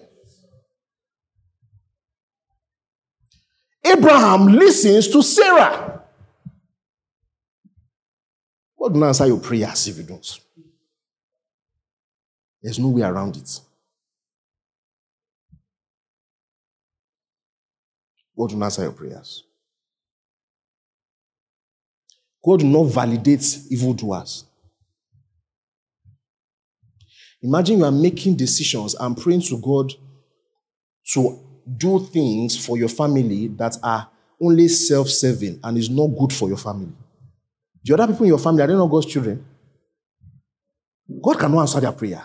[3.84, 6.03] Abraham listens to Sarah.
[8.78, 10.40] God will answer your prayers if you don't.
[12.62, 13.61] There's no way around it.
[18.36, 19.45] God will answer your prayers.
[22.47, 24.44] God will not validate evildoers.
[27.42, 29.92] Imagine you are making decisions and praying to God
[31.12, 31.38] to
[31.76, 34.09] do things for your family that are
[34.40, 36.92] only self serving and is not good for your family.
[37.84, 39.44] The other people in your family, are they not God's children?
[41.22, 42.24] God cannot answer their prayer.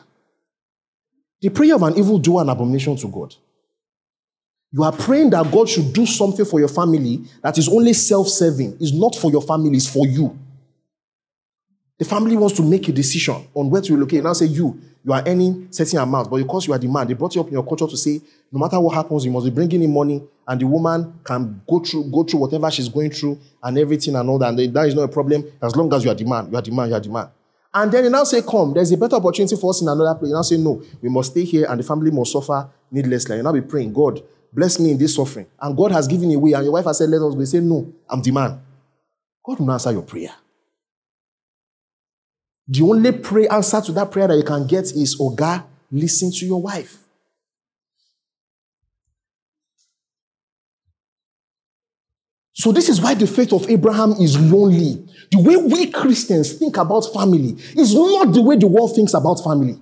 [1.41, 3.35] The prayer of an evil doer an abomination to God.
[4.73, 8.27] You are praying that God should do something for your family that is only self
[8.27, 10.37] serving, it's not for your family, it's for you.
[11.99, 14.23] The family wants to make a decision on where to relocate.
[14.23, 17.13] Now say you, you are earning certain amount, but because you are the man, they
[17.13, 18.19] brought you up in your culture to say,
[18.51, 21.79] no matter what happens, you must be bringing in money, and the woman can go
[21.79, 24.49] through, go through whatever she's going through and everything and all that.
[24.49, 26.61] And that is not a problem as long as you are the man, you are
[26.61, 27.29] the man, you are the man.
[27.73, 30.29] And then they now say, Come, there's a better opportunity for us in another place.
[30.29, 33.37] You now say, No, we must stay here and the family must suffer needlessly.
[33.37, 34.21] You now be praying, God,
[34.53, 35.47] bless me in this suffering.
[35.59, 37.43] And God has given away, and your wife has said, Let us go.
[37.45, 38.61] Say, No, I'm the man.
[39.43, 40.33] God will answer your prayer.
[42.67, 46.31] The only prayer answer to that prayer that you can get is, Oh God, listen
[46.31, 46.97] to your wife.
[52.53, 55.03] So, this is why the faith of Abraham is lonely.
[55.31, 59.43] The way we Christians think about family is not the way the world thinks about
[59.43, 59.79] family.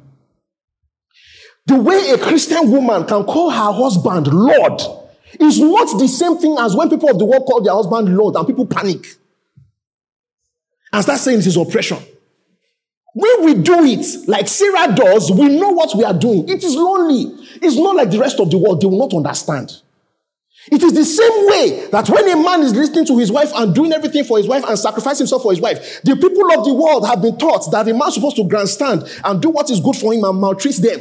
[1.69, 4.81] The way a Christian woman can call her husband Lord
[5.39, 8.35] is not the same thing as when people of the world call their husband Lord
[8.35, 9.05] and people panic
[10.91, 11.99] and start saying it is oppression.
[13.13, 16.49] When we do it like Sarah does, we know what we are doing.
[16.49, 17.37] It is lonely.
[17.61, 18.81] It's not like the rest of the world.
[18.81, 19.71] They will not understand.
[20.71, 23.75] It is the same way that when a man is listening to his wife and
[23.75, 26.73] doing everything for his wife and sacrificing himself for his wife, the people of the
[26.73, 29.79] world have been taught that a man is supposed to grandstand and do what is
[29.79, 30.99] good for him and maltreat them.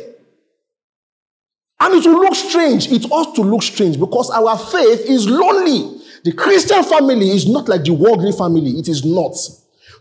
[1.81, 2.91] And it will look strange.
[2.91, 6.01] It ought to look strange because our faith is lonely.
[6.25, 8.73] The Christian family is not like the worldly family.
[8.73, 9.37] It is not.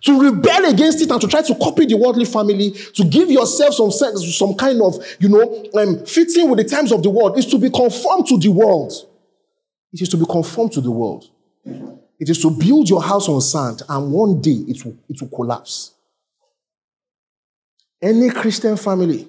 [0.03, 3.75] To rebel against it and to try to copy the worldly family, to give yourself
[3.75, 7.37] some sense, some kind of, you know, um, fitting with the times of the world,
[7.37, 8.93] is to be conformed to the world.
[9.93, 11.29] It is to be conformed to the world.
[12.19, 15.29] It is to build your house on sand, and one day it will, it will
[15.29, 15.93] collapse.
[18.01, 19.27] Any Christian family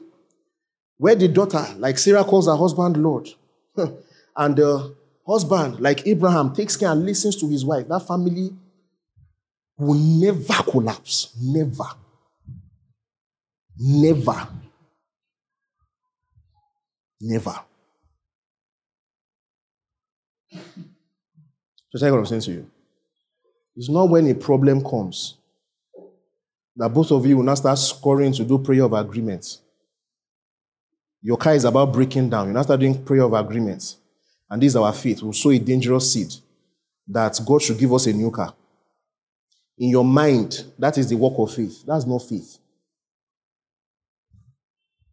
[0.98, 3.28] where the daughter, like Sarah, calls her husband Lord,
[4.36, 4.94] and the
[5.26, 8.50] husband, like Abraham, takes care and listens to his wife, that family
[9.78, 11.34] will never collapse.
[11.40, 11.84] Never.
[13.78, 14.48] Never.
[17.20, 17.60] Never.
[21.92, 22.70] Just like what I'm saying to you.
[23.76, 25.36] It's not when a problem comes
[26.76, 29.58] that both of you will now start scoring to do prayer of agreement.
[31.22, 32.48] Your car is about breaking down.
[32.48, 33.96] You now start doing prayer of agreement.
[34.50, 35.22] And this is our faith.
[35.22, 36.32] We'll sow a dangerous seed
[37.08, 38.54] that God should give us a new car.
[39.78, 41.84] In your mind, that is the work of faith.
[41.86, 42.58] That's not faith.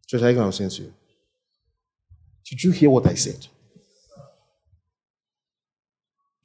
[0.06, 0.94] Church, I get what I'm saying to you.
[2.48, 3.46] Did you hear what I said?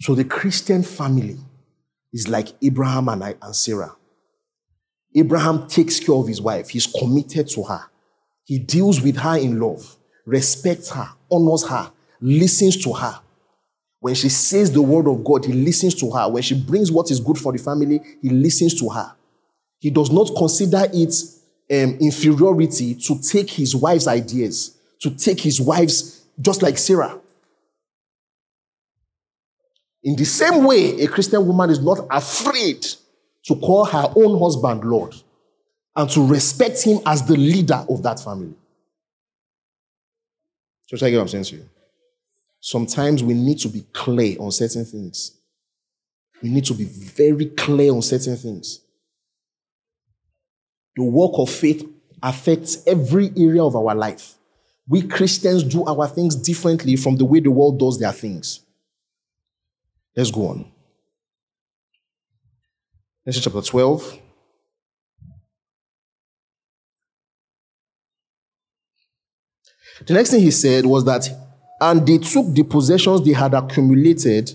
[0.02, 1.38] So the Christian family
[2.12, 3.96] is like Abraham and, I, and Sarah.
[5.16, 7.91] Abraham takes care of his wife, he's committed to her.
[8.52, 9.96] He deals with her in love,
[10.26, 11.90] respects her, honors her,
[12.20, 13.18] listens to her.
[14.02, 16.30] When she says the word of God, he listens to her.
[16.30, 19.16] When she brings what is good for the family, he listens to her.
[19.80, 21.16] He does not consider it
[21.72, 27.18] um, inferiority to take his wife's ideas, to take his wife's, just like Sarah.
[30.04, 32.86] In the same way, a Christian woman is not afraid
[33.46, 35.16] to call her own husband Lord
[35.96, 38.54] and to respect him as the leader of that family.
[40.90, 41.70] Just I get what I'm saying to you.
[42.60, 45.38] Sometimes we need to be clear on certain things.
[46.42, 48.82] We need to be very clear on certain things.
[50.96, 51.88] The work of faith
[52.22, 54.36] affects every area of our life.
[54.88, 58.60] We Christians do our things differently from the way the world does their things.
[60.16, 60.72] Let's go on.
[63.26, 64.20] Next chapter 12.
[70.06, 71.30] The next thing he said was that,
[71.80, 74.54] and they took the possessions they had accumulated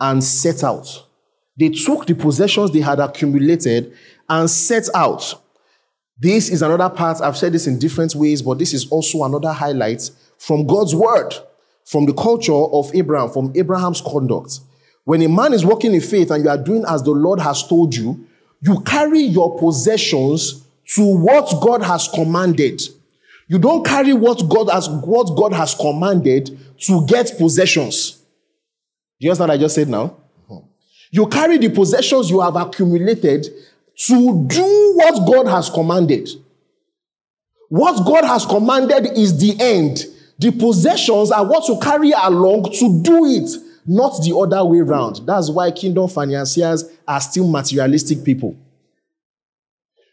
[0.00, 1.06] and set out.
[1.58, 3.92] They took the possessions they had accumulated
[4.28, 5.34] and set out.
[6.18, 9.52] This is another part, I've said this in different ways, but this is also another
[9.52, 11.32] highlight from God's word,
[11.84, 14.60] from the culture of Abraham, from Abraham's conduct.
[15.04, 17.66] When a man is walking in faith and you are doing as the Lord has
[17.66, 18.26] told you,
[18.60, 20.64] you carry your possessions
[20.94, 22.82] to what God has commanded.
[23.48, 28.12] You don't carry what God has what God has commanded to get possessions.
[29.18, 30.16] Do you understand what I just said now?
[31.10, 33.46] You carry the possessions you have accumulated
[34.06, 36.28] to do what God has commanded.
[37.70, 40.04] What God has commanded is the end.
[40.38, 43.50] The possessions are what you carry along to do it,
[43.86, 45.22] not the other way around.
[45.26, 48.56] That's why kingdom financiers are still materialistic people.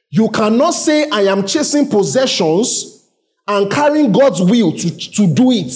[0.10, 2.95] You cannot say, I am chasing possessions
[3.48, 5.74] and carrying God's will to, to do it.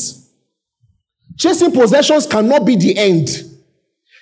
[1.37, 3.29] Chasing possessions cannot be the end.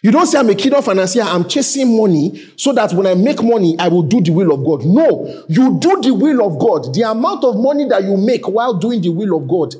[0.03, 3.41] You don't say, I'm a kingdom financier, I'm chasing money so that when I make
[3.41, 4.85] money, I will do the will of God.
[4.85, 6.93] No, you do the will of God.
[6.93, 9.73] The amount of money that you make while doing the will of God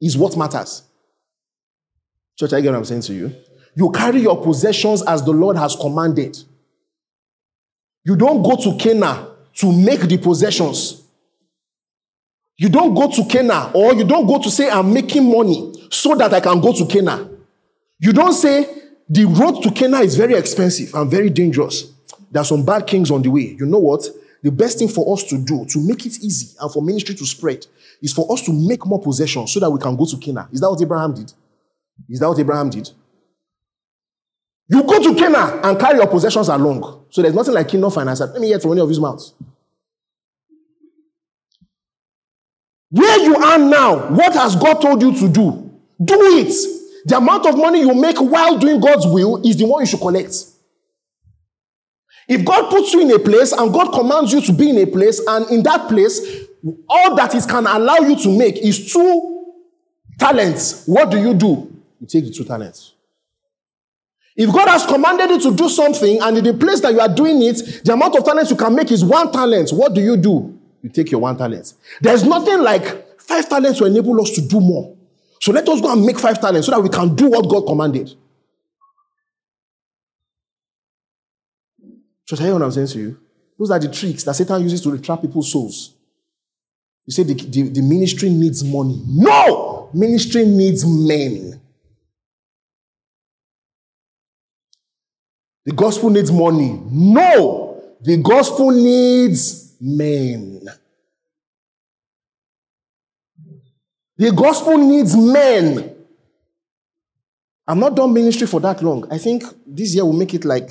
[0.00, 0.82] is what matters.
[2.38, 3.34] Church, I get what I'm saying to you.
[3.74, 6.38] You carry your possessions as the Lord has commanded.
[8.04, 9.26] You don't go to Canaan
[9.56, 11.02] to make the possessions.
[12.58, 16.16] You don't go to Canaan or you don't go to say, I'm making money so
[16.16, 17.38] that I can go to Canaan.
[18.00, 18.66] You don't say,
[19.08, 21.92] the road to Canaan is very expensive and very dangerous.
[22.30, 23.56] There are some bad kings on the way.
[23.58, 24.06] You know what?
[24.42, 27.26] The best thing for us to do to make it easy and for ministry to
[27.26, 27.64] spread
[28.02, 30.48] is for us to make more possessions so that we can go to Canaan.
[30.52, 31.32] Is that what Abraham did?
[32.08, 32.90] Is that what Abraham did?
[34.68, 37.06] You go to Canaan and carry your possessions along.
[37.10, 38.20] So there's nothing like kingdom finance.
[38.20, 39.32] Let me hear from any of his mouths.
[42.90, 45.70] Where you are now, what has God told you to do?
[46.02, 46.52] Do it.
[47.06, 50.00] The amount of money you make while doing God's will is the one you should
[50.00, 50.34] collect.
[52.28, 54.86] If God puts you in a place and God commands you to be in a
[54.86, 56.20] place, and in that place,
[56.88, 59.54] all that it can allow you to make is two
[60.18, 61.74] talents, what do you do?
[62.00, 62.92] You take the two talents.
[64.36, 67.08] If God has commanded you to do something, and in the place that you are
[67.08, 70.16] doing it, the amount of talents you can make is one talent, what do you
[70.16, 70.57] do?
[70.82, 71.74] You take your one talent.
[72.00, 74.96] There's nothing like five talents to enable us to do more.
[75.40, 77.66] So let us go and make five talents so that we can do what God
[77.66, 78.12] commanded.
[82.26, 83.20] So hear what I'm saying to you?
[83.58, 85.94] Those are the tricks that Satan uses to trap people's souls.
[87.06, 89.02] You say the, the, the ministry needs money.
[89.06, 89.90] No!
[89.94, 91.58] Ministry needs men.
[95.64, 96.80] The gospel needs money.
[96.90, 97.82] No!
[98.02, 100.62] The gospel needs men.
[104.16, 105.94] The gospel needs men.
[107.66, 109.06] I'm not done ministry for that long.
[109.12, 110.70] I think this year will make it like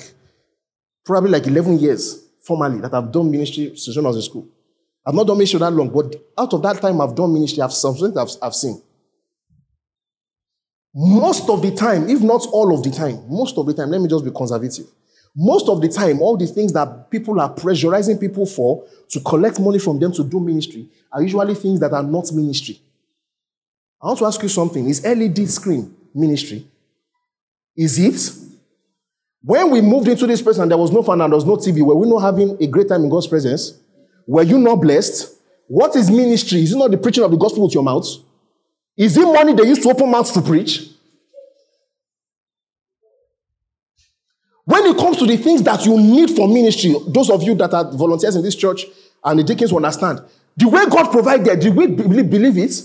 [1.04, 4.48] probably like 11 years formally that I've done ministry since when I was in school.
[5.06, 7.72] I've not done ministry that long, but out of that time I've done ministry, I've
[7.72, 8.82] something I've, I've seen.
[10.94, 14.00] Most of the time, if not all of the time, most of the time, let
[14.00, 14.86] me just be conservative.
[15.36, 19.60] Most of the time, all the things that people are pressurizing people for to collect
[19.60, 22.80] money from them to do ministry are usually things that are not ministry.
[24.00, 24.88] I want to ask you something.
[24.88, 26.66] Is LED screen ministry?
[27.76, 28.44] Is it?
[29.42, 31.56] When we moved into this place and there was no fan and there was no
[31.56, 33.78] TV, were we not having a great time in God's presence?
[34.26, 35.36] Were you not blessed?
[35.68, 36.62] What is ministry?
[36.62, 38.06] Is it not the preaching of the gospel with your mouth?
[38.96, 40.90] Is it money they used to open mouths to preach?
[44.68, 47.72] When it comes to the things that you need for ministry, those of you that
[47.72, 48.84] are volunteers in this church
[49.24, 50.20] and the deacons will understand,
[50.58, 52.82] the way God provided, do we believe it?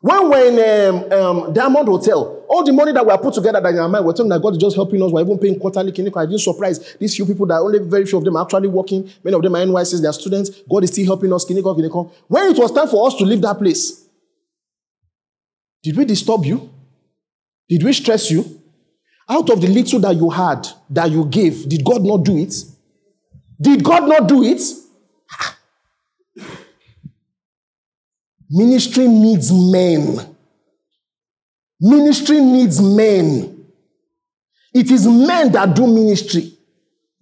[0.00, 3.60] When we're in um, um, Diamond Hotel, all the money that we are put together
[3.60, 5.12] that in our mind, we're telling that God is just helping us.
[5.12, 6.16] We're even paying quarterly clinic.
[6.16, 9.08] I didn't surprise these few people that only very few of them are actually working.
[9.22, 10.50] Many of them are NYSCs, they are students.
[10.68, 11.44] God is still helping us.
[11.44, 12.12] Clinical, clinical.
[12.26, 14.04] When it was time for us to leave that place,
[15.80, 16.68] did we disturb you?
[17.68, 18.59] Did we stress you?
[19.30, 22.52] Out of the little that you had, that you gave, did God not do it?
[23.60, 24.60] Did God not do it?
[28.50, 30.36] Ministry needs men.
[31.80, 33.66] Ministry needs men.
[34.74, 36.52] It is men that do ministry.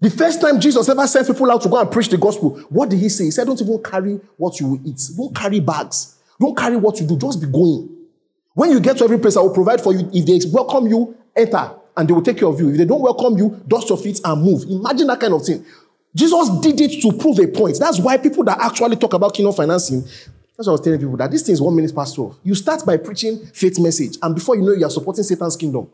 [0.01, 2.89] The first time Jesus ever sent people out to go and preach the gospel, what
[2.89, 3.25] did he say?
[3.25, 5.01] He said, Don't even carry what you eat.
[5.17, 6.19] Don't carry bags.
[6.41, 7.19] Don't carry what you do.
[7.19, 7.89] Just be going.
[8.55, 10.11] When you get to every place, I will provide for you.
[10.13, 12.71] If they welcome you, enter, and they will take care of you.
[12.71, 14.63] If they don't welcome you, dust your feet and move.
[14.71, 15.67] Imagine that kind of thing.
[16.15, 17.79] Jesus did it to prove a point.
[17.79, 21.17] That's why people that actually talk about kingdom financing, that's what I was telling people
[21.17, 22.39] that this thing is one minute past 12.
[22.45, 25.91] You start by preaching faith message, and before you know, you are supporting Satan's kingdom.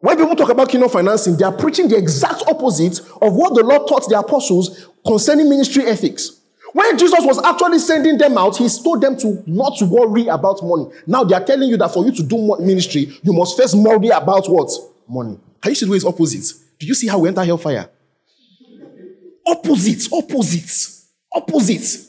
[0.00, 3.62] When people talk about kingdom financing, they are preaching the exact opposite of what the
[3.62, 6.37] Lord taught the apostles concerning ministry ethics.
[6.72, 10.86] When Jesus was actually sending them out, he told them to not worry about money.
[11.06, 14.08] Now they are telling you that for you to do ministry, you must first worry
[14.08, 14.70] about what?
[15.08, 15.38] Money.
[15.60, 16.44] Can you see the way it's opposite?
[16.78, 17.88] Do you see how we enter hellfire?
[19.46, 21.04] Opposite, opposite,
[21.34, 22.04] opposite.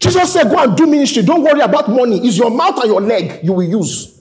[0.00, 1.22] Jesus said, Go and do ministry.
[1.22, 2.18] Don't worry about money.
[2.26, 4.20] It's your mouth and your leg you will use.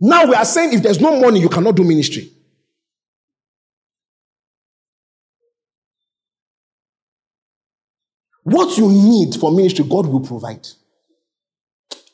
[0.00, 2.30] Now we are saying if there's no money, you cannot do ministry.
[8.46, 10.64] What you need for ministry, God will provide.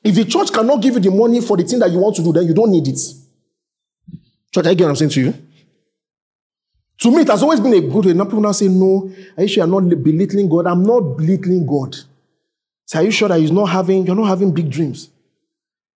[0.02, 2.22] If the church cannot give you the money for the thing that you want to
[2.22, 2.98] do, then you don't need it.
[4.50, 5.34] Church, I get what I'm saying to you?
[7.00, 8.14] To me, it has always been a good way.
[8.14, 10.66] Now people now say, no, are you sure you're not belittling God?
[10.68, 11.96] I'm not belittling God.
[12.86, 15.10] So are you sure that he's not having, you're not having big dreams?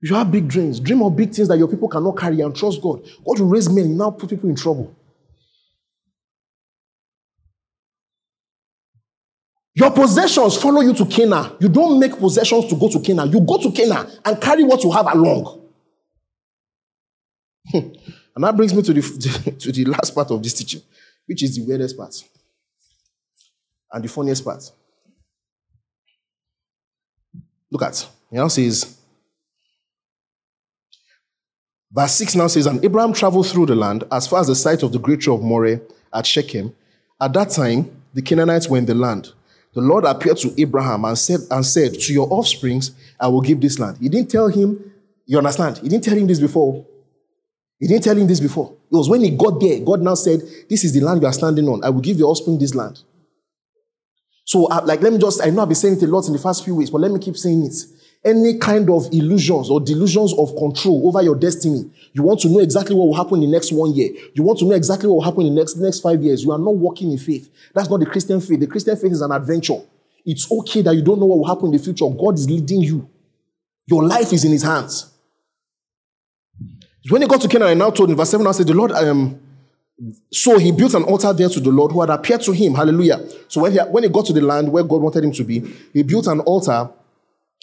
[0.02, 0.80] You have big dreams.
[0.80, 3.02] Dream of big things that your people cannot carry and trust God.
[3.26, 4.94] God will raise men, now put people in trouble.
[9.76, 11.52] Your possessions follow you to Canaan.
[11.60, 13.30] You don't make possessions to go to Canaan.
[13.30, 15.68] You go to Canaan and carry what you have along.
[17.74, 17.94] and
[18.38, 20.80] that brings me to the, to the last part of this teaching,
[21.26, 22.14] which is the weirdest part
[23.92, 24.62] and the funniest part.
[27.70, 28.96] Look at, now says,
[31.92, 34.82] verse 6 now says, And Abraham traveled through the land as far as the site
[34.82, 35.80] of the great tree of Moreh
[36.14, 36.74] at Shechem.
[37.20, 39.32] At that time, the Canaanites were in the land
[39.76, 43.60] the Lord appeared to Abraham and said, and said, To your offsprings, I will give
[43.60, 43.98] this land.
[44.00, 44.90] He didn't tell him,
[45.26, 45.76] you understand?
[45.76, 46.86] He didn't tell him this before.
[47.78, 48.72] He didn't tell him this before.
[48.90, 51.32] It was when he got there, God now said, This is the land you are
[51.34, 51.84] standing on.
[51.84, 53.02] I will give your offspring this land.
[54.46, 56.32] So, uh, like, let me just, I know I've been saying it a lot in
[56.32, 57.74] the first few weeks, but let me keep saying it
[58.24, 61.90] any kind of illusions or delusions of control over your destiny.
[62.16, 64.08] You want to know exactly what will happen in the next one year.
[64.32, 66.42] You want to know exactly what will happen in the next, next five years.
[66.42, 67.52] You are not walking in faith.
[67.74, 68.58] That's not the Christian faith.
[68.58, 69.82] The Christian faith is an adventure.
[70.24, 72.06] It's okay that you don't know what will happen in the future.
[72.08, 73.06] God is leading you.
[73.86, 75.12] Your life is in his hands.
[77.10, 78.92] When he got to Canaan, I now told in verse 7, I said, The Lord,
[78.92, 79.38] um,
[80.32, 82.76] so he built an altar there to the Lord who had appeared to him.
[82.76, 83.20] Hallelujah.
[83.48, 85.60] So when he, when he got to the land where God wanted him to be,
[85.92, 86.88] he built an altar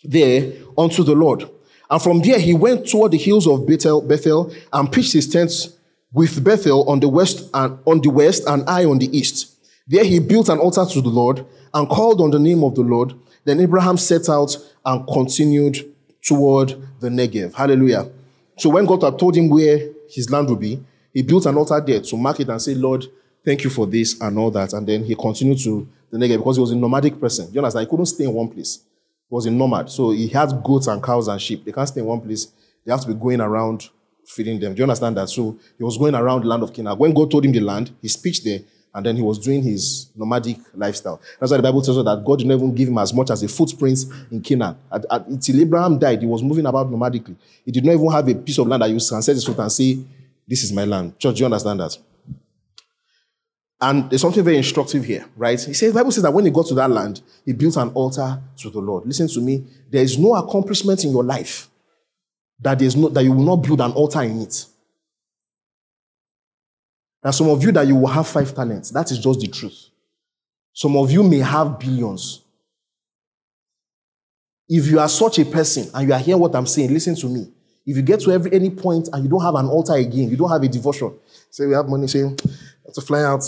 [0.04, 1.49] there unto the Lord.
[1.94, 5.78] And from there he went toward the hills of Bethel, Bethel and pitched his tents
[6.12, 9.56] with Bethel on the west and on the west and Ai on the east.
[9.88, 12.82] There he built an altar to the Lord and called on the name of the
[12.82, 13.14] Lord.
[13.46, 16.70] Then Abraham set out and continued toward
[17.00, 17.54] the Negev.
[17.54, 18.10] Hallelujah.
[18.58, 20.84] So when God had told him where his land would be,
[21.14, 23.06] he built an altar there to mark it and say, Lord,
[23.46, 24.74] thank you for this and all that.
[24.74, 27.54] And then he continued to the Negev because he was a nomadic person.
[27.54, 27.86] You understand?
[27.86, 28.80] He couldn't stay in one place
[29.30, 29.90] was a nomad.
[29.90, 31.66] So he had goats and cows and sheep.
[31.66, 32.48] They can't stay in one place.
[32.86, 33.90] They have to be going around
[34.26, 34.74] feeding them.
[34.74, 35.30] Do you understand that?
[35.30, 36.98] So he was going around the land of Canaan.
[36.98, 38.60] When God told him the land, he pitched there,
[38.94, 41.20] and then he was doing his nomadic lifestyle.
[41.40, 43.42] That's why the Bible tells us that God didn't even give him as much as
[43.42, 44.00] a footprint
[44.32, 44.78] in Canaan.
[44.92, 47.36] At, at, until Abraham died, he was moving about nomadically.
[47.66, 49.58] He did not even have a piece of land that you can set his foot
[49.58, 49.98] and say,
[50.48, 51.18] This is my land.
[51.18, 51.98] Church, do you understand that?
[53.84, 55.60] And there's something very instructive here, right?
[55.60, 57.90] He says, the Bible says that when he got to that land, he built an
[57.90, 59.06] altar to the Lord.
[59.06, 59.66] Listen to me.
[59.90, 61.70] There is no accomplishment in your life
[62.62, 64.66] that there's no, that you will not build an altar in it.
[67.22, 68.90] Now, some of you that you will have five talents.
[68.92, 69.90] That is just the truth.
[70.72, 72.40] Some of you may have billions.
[74.70, 77.28] If you are such a person and you are hearing what I'm saying, listen to
[77.28, 77.52] me.
[77.86, 80.38] If you get to every any point and you don't have an altar again, you
[80.38, 81.14] don't have a devotion.
[81.50, 82.34] Say we have money, say,
[82.94, 83.44] to fly out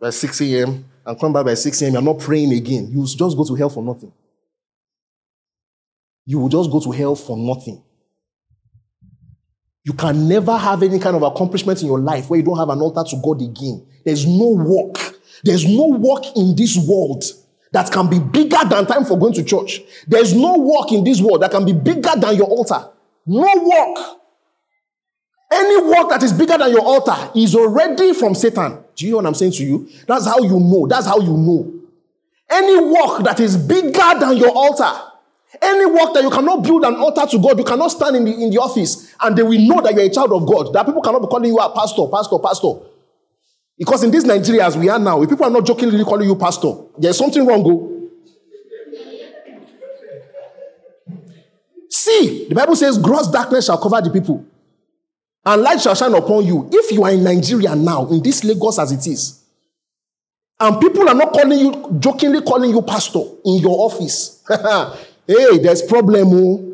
[0.00, 0.84] by 6 a.m.
[1.04, 2.88] and come back by 6 a.m., you're not praying again.
[2.90, 4.12] You just go to hell for nothing.
[6.24, 7.82] You will just go to hell for nothing.
[9.84, 12.70] You can never have any kind of accomplishment in your life where you don't have
[12.70, 13.86] an altar to God again.
[14.04, 14.98] There's no work.
[15.44, 17.24] There's no work in this world
[17.72, 19.82] that can be bigger than time for going to church.
[20.08, 22.90] There's no work in this world that can be bigger than your altar.
[23.26, 24.18] No work.
[25.52, 28.82] Any work that is bigger than your altar is already from Satan.
[28.96, 29.88] Do you hear what I'm saying to you?
[30.06, 30.86] That's how you know.
[30.86, 31.72] That's how you know.
[32.48, 34.90] Any work that is bigger than your altar,
[35.60, 38.32] any work that you cannot build an altar to God, you cannot stand in the,
[38.32, 40.72] in the office and they will know that you're a child of God.
[40.72, 42.72] That people cannot be calling you a pastor, pastor, pastor.
[43.78, 46.36] Because in this Nigeria, as we are now, if people are not jokingly calling you
[46.36, 47.62] pastor, there's something wrong.
[47.62, 47.92] Go.
[51.90, 54.44] See, the Bible says, gross darkness shall cover the people
[55.46, 56.68] and light shall shine upon you.
[56.72, 59.44] If you are in Nigeria now, in this Lagos as it is,
[60.58, 64.42] and people are not calling you, jokingly calling you pastor in your office,
[65.26, 66.28] hey, there's problem.
[66.32, 66.72] Oh.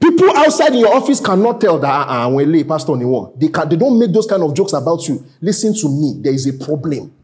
[0.00, 3.32] People outside in your office cannot tell that ah, uh, when lay pastor anymore.
[3.36, 5.24] They can, they don't make those kind of jokes about you.
[5.40, 7.14] Listen to me, there is a problem.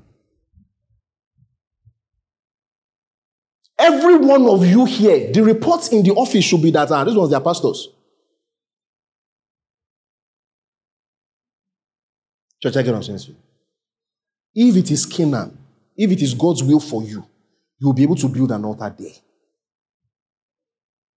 [3.77, 7.17] Every one of you here, the reports in the office should be that ah, these
[7.17, 7.89] ones they are pastors.
[12.73, 13.37] Get what I'm saying.
[14.55, 15.59] If it is Canaan,
[15.97, 17.25] if it is God's will for you,
[17.79, 19.13] you will be able to build an altar there.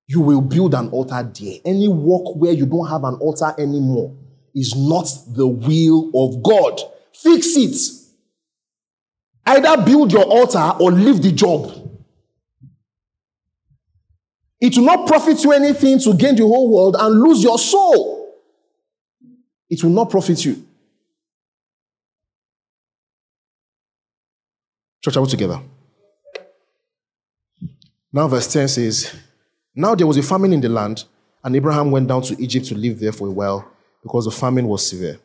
[0.08, 1.60] You will build an altar there.
[1.64, 4.16] Any work where you don't have an altar anymore
[4.54, 6.82] is not the will of God.
[7.14, 7.76] Fix it.
[9.46, 11.72] Either build your altar or leave the job.
[14.60, 18.36] It will not profit you anything to gain the whole world and lose your soul.
[19.70, 20.67] It will not profit you.
[25.08, 25.62] Church, are we together?
[28.12, 29.16] Now, verse 10 says,
[29.74, 31.06] Now there was a famine in the land,
[31.42, 33.66] and Abraham went down to Egypt to live there for a while
[34.04, 35.18] because the famine was severe.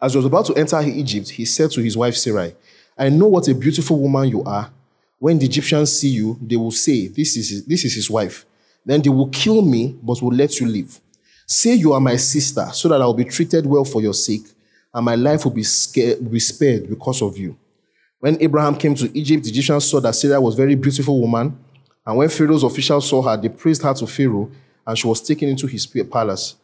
[0.00, 2.54] As he was about to enter Egypt, he said to his wife Sarai,
[2.96, 4.70] I know what a beautiful woman you are.
[5.18, 8.46] When the Egyptians see you, they will say, This is his, this is his wife.
[8.86, 10.98] Then they will kill me, but will let you live.
[11.46, 14.46] Say you are my sister, so that I will be treated well for your sake,
[14.94, 17.58] and my life will be, scared, be spared because of you.
[18.22, 21.58] When Abraham came to Egypt, the Egyptians saw that Sarah was a very beautiful woman.
[22.06, 24.48] And when Pharaoh's officials saw her, they praised her to Pharaoh,
[24.86, 26.54] and she was taken into his palace.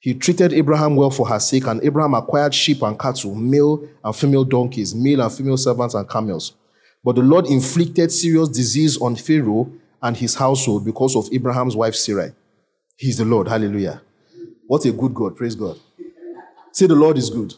[0.00, 4.14] He treated Abraham well for her sake, and Abraham acquired sheep and cattle, male and
[4.14, 6.52] female donkeys, male and female servants, and camels.
[7.02, 11.94] But the Lord inflicted serious disease on Pharaoh and his household because of Abraham's wife
[11.94, 12.32] Sarai.
[12.96, 13.48] He's the Lord.
[13.48, 14.02] Hallelujah.
[14.66, 15.36] What a good God.
[15.38, 15.78] Praise God.
[16.72, 17.54] Say, The Lord is good.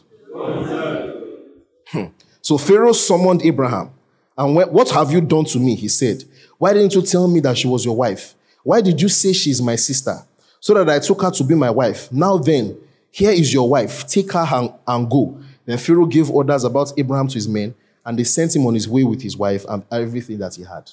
[1.87, 2.05] Hmm.
[2.41, 3.91] So Pharaoh summoned Abraham.
[4.37, 5.75] And what have you done to me?
[5.75, 6.23] He said,
[6.57, 8.33] Why didn't you tell me that she was your wife?
[8.63, 10.17] Why did you say she's my sister?
[10.59, 12.11] So that I took her to be my wife.
[12.11, 12.77] Now then,
[13.09, 14.07] here is your wife.
[14.07, 15.39] Take her and, and go.
[15.65, 17.75] Then Pharaoh gave orders about Abraham to his men,
[18.05, 20.85] and they sent him on his way with his wife and everything that he had.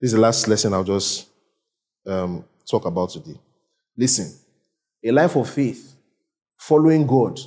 [0.00, 1.28] This is the last lesson I'll just
[2.06, 3.38] um, talk about today.
[3.96, 4.32] Listen,
[5.04, 5.94] a life of faith,
[6.56, 7.40] following God,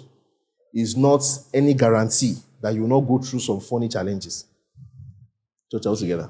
[0.73, 4.45] is not any guarantee that you will not go through some funny challenges.
[5.71, 6.29] Church, all together.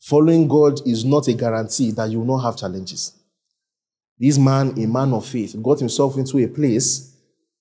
[0.00, 3.12] Following God is not a guarantee that you will not have challenges.
[4.18, 7.14] This man, a man of faith, got himself into a place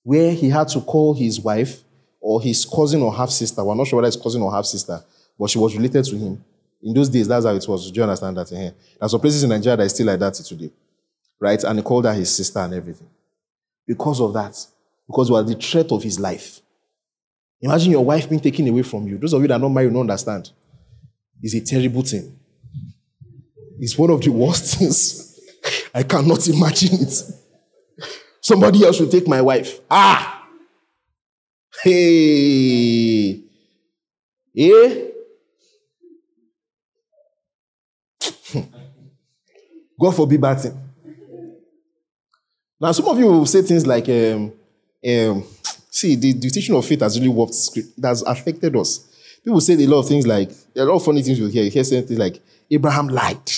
[0.03, 1.83] where he had to call his wife
[2.19, 3.63] or his cousin or half sister.
[3.63, 5.03] We're not sure whether it's cousin or half sister,
[5.37, 6.43] but she was related to him.
[6.81, 7.91] In those days, that's how it was.
[7.91, 8.51] Do you understand that?
[8.51, 8.71] Yeah.
[8.99, 10.71] There's some places in Nigeria that is still like that today.
[11.39, 11.63] Right?
[11.63, 13.09] And he called her his sister and everything.
[13.85, 14.57] Because of that.
[15.07, 16.61] Because it was the threat of his life.
[17.61, 19.17] Imagine your wife being taken away from you.
[19.17, 20.51] Those of you that are not married don't understand.
[21.41, 22.37] It's a terrible thing.
[23.79, 25.39] It's one of the worst things.
[25.93, 27.23] I cannot imagine it.
[28.41, 29.79] Somebody else will take my wife.
[29.89, 30.47] Ah!
[31.83, 33.43] Hey!
[34.55, 35.03] Eh?
[39.99, 40.79] God forbid bad thing.
[42.79, 44.53] Now, some of you will say things like, um,
[45.07, 45.43] um,
[45.97, 47.97] See, the, the teaching of faith has really warped script.
[47.97, 48.99] It has affected us.
[49.43, 51.63] People say a lot of things like, a lot of funny things you hear.
[51.63, 52.39] You hear something like,
[52.69, 53.51] Abraham lied.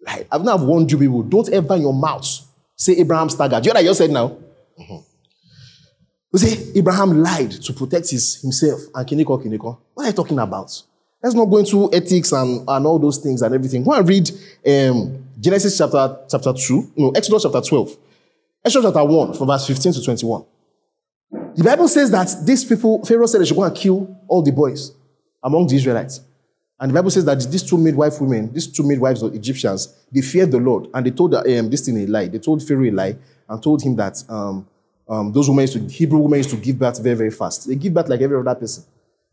[0.00, 0.26] Lied.
[0.32, 2.26] I've now warned you people, don't ever in your mouth
[2.74, 3.66] say Abraham staggered.
[3.66, 4.28] You know what I just said now?
[4.80, 4.96] Mm-hmm.
[6.32, 9.76] You say Abraham lied to protect his, himself and Kiniko Kiniko.
[9.92, 10.70] What are you talking about?
[11.22, 13.84] Let's not go into ethics and, and all those things and everything.
[13.84, 14.30] Go and read
[14.66, 17.94] um, Genesis chapter, chapter 2, no, Exodus chapter 12.
[18.64, 20.44] Exodus chapter 1, from verse 15 to 21.
[21.58, 24.52] The Bible says that these people, Pharaoh said they should go and kill all the
[24.52, 24.92] boys
[25.42, 26.20] among the Israelites.
[26.78, 30.20] And the Bible says that these two midwife women, these two midwives of Egyptians, they
[30.20, 30.86] feared the Lord.
[30.94, 32.28] And they told um, this thing a lie.
[32.28, 33.16] They told Pharaoh a lie
[33.48, 34.68] and told him that um,
[35.08, 37.66] um, those women used to, Hebrew women used to give birth very, very fast.
[37.66, 38.84] They give birth like every other person.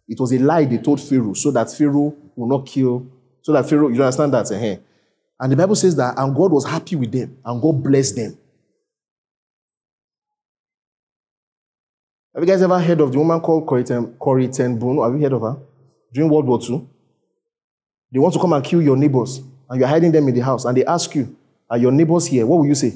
[0.07, 3.05] It was a lie they told Pharaoh so that Pharaoh will not kill,
[3.43, 4.51] so that Pharaoh, you understand that?
[4.51, 4.77] Uh-huh.
[5.39, 8.35] And the Bible says that, and God was happy with them, and God blessed them.
[12.35, 15.01] Have you guys ever heard of the woman called Corrie ten, Boom?
[15.01, 15.57] Have you heard of her?
[16.13, 16.85] During World War II?
[18.11, 20.65] They want to come and kill your neighbors, and you're hiding them in the house,
[20.65, 21.33] and they ask you,
[21.69, 22.45] Are your neighbors here?
[22.45, 22.93] What will you say?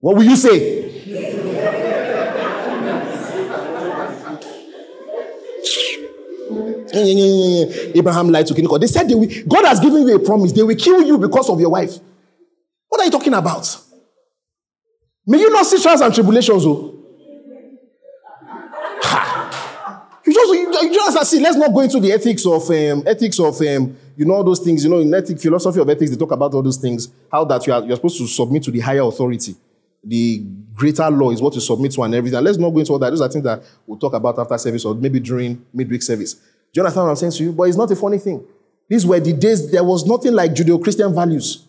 [0.00, 0.80] What will you say?
[7.94, 8.80] Abraham lied to Kiniko.
[8.80, 10.52] They said they will, God has given you a promise.
[10.52, 11.98] They will kill you because of your wife.
[12.88, 13.66] What are you talking about?
[15.26, 16.93] May you not see trials and tribulations, oh.
[20.90, 24.24] You, just see, let's not go into the ethics of um, ethics of um, you
[24.24, 24.84] know all those things.
[24.84, 27.08] You know, in ethic philosophy of ethics, they talk about all those things.
[27.30, 29.54] How that you are you're supposed to submit to the higher authority.
[30.02, 32.42] The greater law is what you submit to and everything.
[32.42, 33.10] let's not go into all that.
[33.10, 36.34] Those are things that we'll talk about after service or maybe during midweek service.
[36.34, 36.40] Do
[36.74, 37.52] you understand what I'm saying to you?
[37.52, 38.44] But it's not a funny thing.
[38.88, 41.64] These were the days there was nothing like Judeo-Christian values.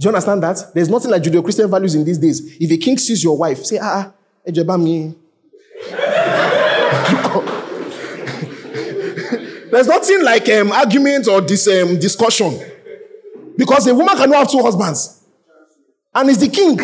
[0.00, 0.72] Do you understand that?
[0.72, 2.56] There's nothing like Judeo Christian values in these days.
[2.58, 4.10] If a king sees your wife, say, ah,
[4.48, 5.14] ejeba me.
[9.70, 12.58] There's nothing like um, argument or this um, discussion.
[13.56, 15.22] Because a woman cannot have two husbands.
[16.14, 16.78] And he's the king.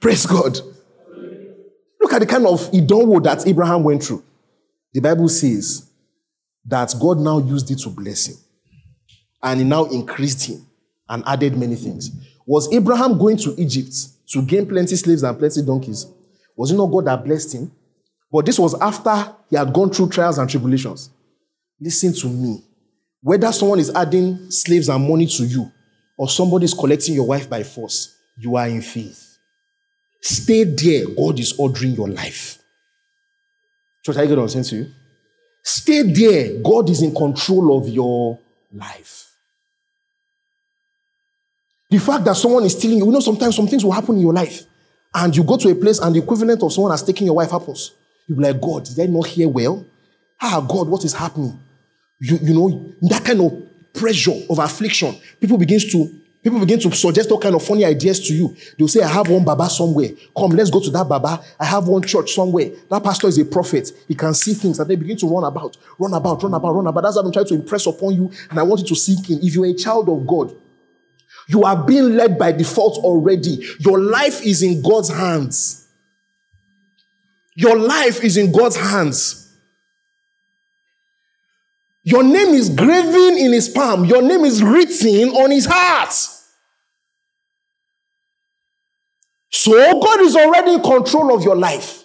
[0.00, 0.58] Praise God.
[2.00, 4.24] Look at the kind of idonwo that Abraham went through.
[4.92, 5.88] The Bible says
[6.64, 8.36] that God now used it to bless him.
[9.42, 10.66] And he now increased him
[11.08, 12.10] and added many things.
[12.46, 13.94] Was Abraham going to Egypt
[14.28, 16.06] to gain plenty slaves and plenty donkeys?
[16.56, 17.72] Was it not God that blessed him?
[18.32, 21.10] But this was after he had gone through trials and tribulations.
[21.80, 22.62] Listen to me.
[23.22, 25.70] Whether someone is adding slaves and money to you
[26.16, 29.38] or somebody is collecting your wife by force, you are in faith.
[30.20, 31.06] Stay there.
[31.14, 32.58] God is ordering your life.
[34.04, 34.86] Church, I get what I'm saying to you?
[35.62, 36.62] Stay there.
[36.62, 38.38] God is in control of your
[38.72, 39.32] life.
[41.90, 44.20] The fact that someone is stealing you, you know, sometimes some things will happen in
[44.20, 44.62] your life,
[45.16, 47.50] and you go to a place and the equivalent of someone has taken your wife
[47.50, 47.92] happens.
[48.26, 49.84] You'll be like, God, did I not hear well?
[50.40, 51.58] Ah, God, what is happening?
[52.20, 56.92] You, you know, that kind of pressure of affliction, people begins to people begin to
[56.92, 58.54] suggest all kind of funny ideas to you.
[58.78, 60.10] They'll say, I have one Baba somewhere.
[60.36, 61.42] Come, let's go to that Baba.
[61.58, 62.70] I have one church somewhere.
[62.88, 63.90] That pastor is a prophet.
[64.06, 66.86] He can see things and they begin to run about, run about, run about, run
[66.86, 67.02] about.
[67.02, 68.30] That's what I'm trying to impress upon you.
[68.50, 69.38] And I want you to sink in.
[69.42, 70.54] If you're a child of God,
[71.48, 73.64] you are being led by default already.
[73.78, 75.88] Your life is in God's hands.
[77.54, 79.42] Your life is in God's hands.
[82.02, 84.04] Your name is graven in his palm.
[84.04, 86.12] Your name is written on his heart.
[89.50, 92.04] So God is already in control of your life.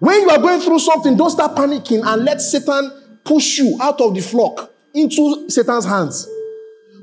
[0.00, 2.90] When you are going through something, don't start panicking and let Satan
[3.24, 6.28] push you out of the flock into Satan's hands.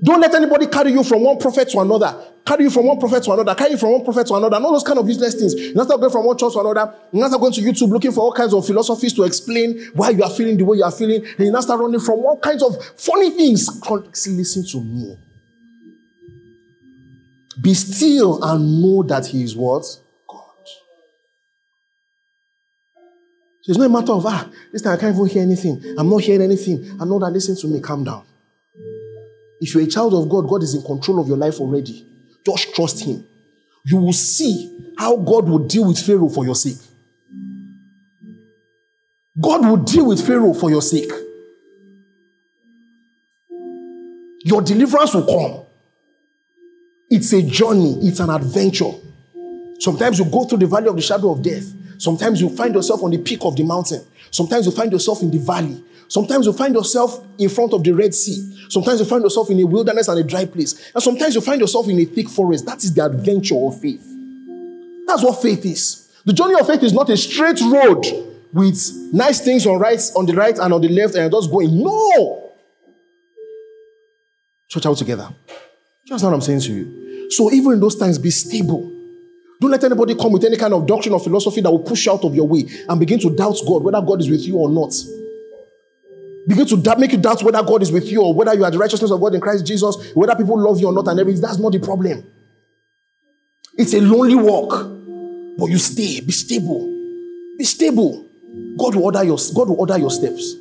[0.04, 2.16] Don't let anybody carry you from one prophet to another.
[2.44, 3.54] Carry you from one prophet to another.
[3.54, 4.56] Carry you from one prophet to another.
[4.56, 5.54] And all those kind of useless things.
[5.54, 6.92] You're not going from one church to another.
[7.12, 10.24] You're not going to YouTube looking for all kinds of philosophies to explain why you
[10.24, 11.24] are feeling the way you are feeling.
[11.24, 13.70] And you now start running from all kinds of funny things.
[14.28, 15.18] Listen to me.
[17.62, 19.84] Be still and know that He is what?
[20.28, 20.66] God.
[23.62, 25.96] So it's not a matter of, ah, this time I can't even hear anything.
[25.96, 26.98] I'm not hearing anything.
[27.00, 28.24] I know that, listen to me, calm down.
[29.62, 32.06] If you're a child of God, God is in control of your life already.
[32.44, 33.24] Just trust Him.
[33.86, 36.80] You will see how God will deal with Pharaoh for your sake.
[39.40, 41.12] God will deal with Pharaoh for your sake.
[44.44, 45.66] Your deliverance will come.
[47.10, 48.92] It's a journey, it's an adventure.
[49.80, 51.66] Sometimes you go through the valley of the shadow of death.
[52.00, 54.02] Sometimes you find yourself on the peak of the mountain.
[54.32, 55.84] Sometimes you find yourself in the valley.
[56.12, 58.68] Sometimes you find yourself in front of the Red Sea.
[58.68, 60.92] Sometimes you find yourself in a wilderness and a dry place.
[60.94, 62.66] And sometimes you find yourself in a thick forest.
[62.66, 64.06] That is the adventure of faith.
[65.08, 66.12] That's what faith is.
[66.26, 68.04] The journey of faith is not a straight road
[68.52, 71.82] with nice things on right, on the right and on the left, and just going.
[71.82, 72.52] No.
[74.68, 75.30] Church out together.
[76.10, 77.32] That's what I'm saying to you.
[77.32, 78.82] So even in those times, be stable.
[79.62, 82.12] Don't let anybody come with any kind of doctrine or philosophy that will push you
[82.12, 84.70] out of your way and begin to doubt God, whether God is with you or
[84.70, 84.94] not.
[86.48, 88.72] Begin to doubt, make you doubt whether God is with you or whether you are
[88.72, 91.42] the righteousness of God in Christ Jesus, whether people love you or not, and everything.
[91.42, 92.26] That's not the problem.
[93.78, 94.72] It's a lonely walk,
[95.58, 96.86] but you stay, be stable,
[97.58, 98.28] be stable.
[98.78, 100.56] God will order your God will order your steps.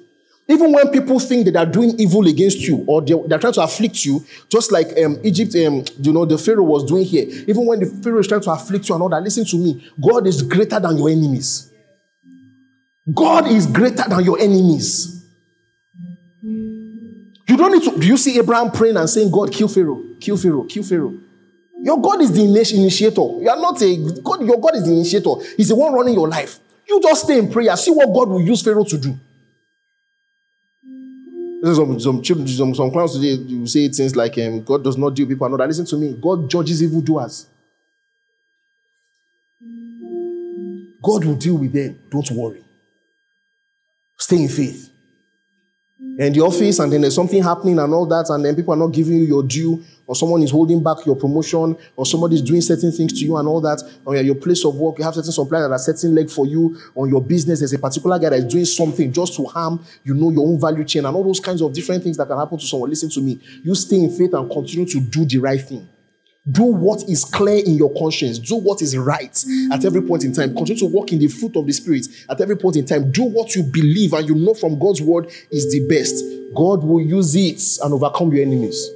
[0.49, 3.63] Even when people think that they're doing evil against you or they're, they're trying to
[3.63, 7.25] afflict you, just like um, Egypt, um, you know, the Pharaoh was doing here.
[7.47, 9.89] Even when the Pharaoh is trying to afflict you and all that, listen to me.
[10.01, 11.73] God is greater than your enemies.
[13.15, 15.20] God is greater than your enemies.
[17.51, 17.99] You don't need to.
[17.99, 21.15] Do you see Abraham praying and saying, God, kill Pharaoh, kill Pharaoh, kill Pharaoh?
[21.83, 23.21] Your God is the initiator.
[23.21, 25.31] You are not a God, your God is the initiator.
[25.57, 26.61] He's the one running your life.
[26.89, 27.77] You just stay in prayer.
[27.77, 29.19] See what God will use Pharaoh to do.
[31.65, 35.27] Some, some, some, some clowns today you say things like um, God does not deal
[35.27, 35.67] with people that.
[35.67, 36.17] Listen to me.
[36.21, 37.49] God judges evildoers.
[41.03, 41.99] God will deal with them.
[42.11, 42.63] Don't worry.
[44.17, 44.91] Stay in faith
[46.19, 48.77] in the office and then there's something happening and all that, and then people are
[48.77, 52.43] not giving you your due, or someone is holding back your promotion, or somebody is
[52.43, 55.15] doing certain things to you and all that, or your place of work, you have
[55.15, 58.31] certain suppliers that are setting leg for you, on your business, there's a particular guy
[58.31, 61.25] that is doing something just to harm, you know, your own value chain, and all
[61.25, 62.91] those kinds of different things that can happen to someone.
[62.91, 63.39] Listen to me.
[63.63, 65.89] You stay in faith and continue to do the right thing.
[66.49, 68.39] Do what is clear in your conscience.
[68.39, 70.55] Do what is right at every point in time.
[70.55, 73.13] Continue to walk in the fruit of the Spirit at every point in time.
[73.13, 76.25] Do what you believe and you know from God's word is the best.
[76.57, 78.89] God will use it and overcome your enemies.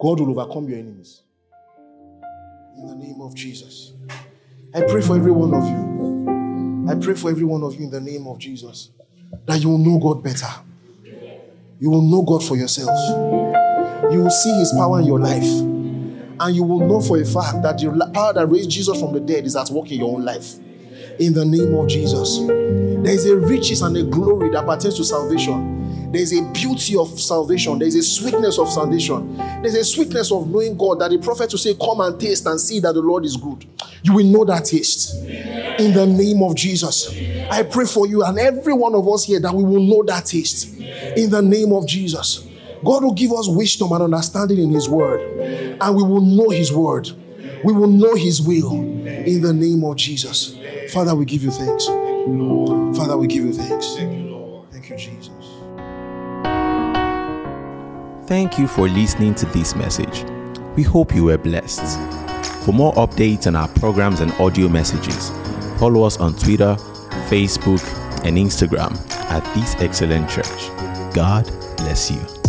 [0.00, 1.22] God will overcome your enemies.
[2.76, 3.92] In the name of Jesus.
[4.74, 6.90] I pray for every one of you.
[6.90, 8.90] I pray for every one of you in the name of Jesus
[9.46, 10.48] that you will know God better.
[11.78, 13.63] You will know God for yourself.
[14.12, 15.44] You will see His power in your life.
[16.40, 19.20] And you will know for a fact that the power that raised Jesus from the
[19.20, 20.54] dead is at work in your own life.
[21.18, 22.38] In the name of Jesus.
[22.38, 26.10] There is a riches and a glory that pertains to salvation.
[26.10, 27.78] There is a beauty of salvation.
[27.78, 29.36] There is a sweetness of salvation.
[29.62, 32.60] There's a sweetness of knowing God that the prophet will say, Come and taste and
[32.60, 33.64] see that the Lord is good.
[34.02, 35.14] You will know that taste.
[35.78, 37.08] In the name of Jesus.
[37.50, 40.26] I pray for you and every one of us here that we will know that
[40.26, 40.78] taste.
[41.16, 42.46] In the name of Jesus.
[42.84, 45.20] God will give us wisdom and understanding in His word,
[45.80, 47.10] and we will know His word.
[47.64, 50.58] We will know His will in the name of Jesus.
[50.92, 51.86] Father, we give you thanks.
[52.96, 53.96] Father, we give you thanks.
[54.70, 55.30] Thank you, Jesus.
[58.26, 60.24] Thank you for listening to this message.
[60.76, 61.98] We hope you were blessed.
[62.64, 65.30] For more updates on our programs and audio messages,
[65.78, 66.76] follow us on Twitter,
[67.28, 67.82] Facebook,
[68.24, 68.98] and Instagram
[69.30, 70.68] at This Excellent Church.
[71.14, 71.44] God
[71.76, 72.43] bless you.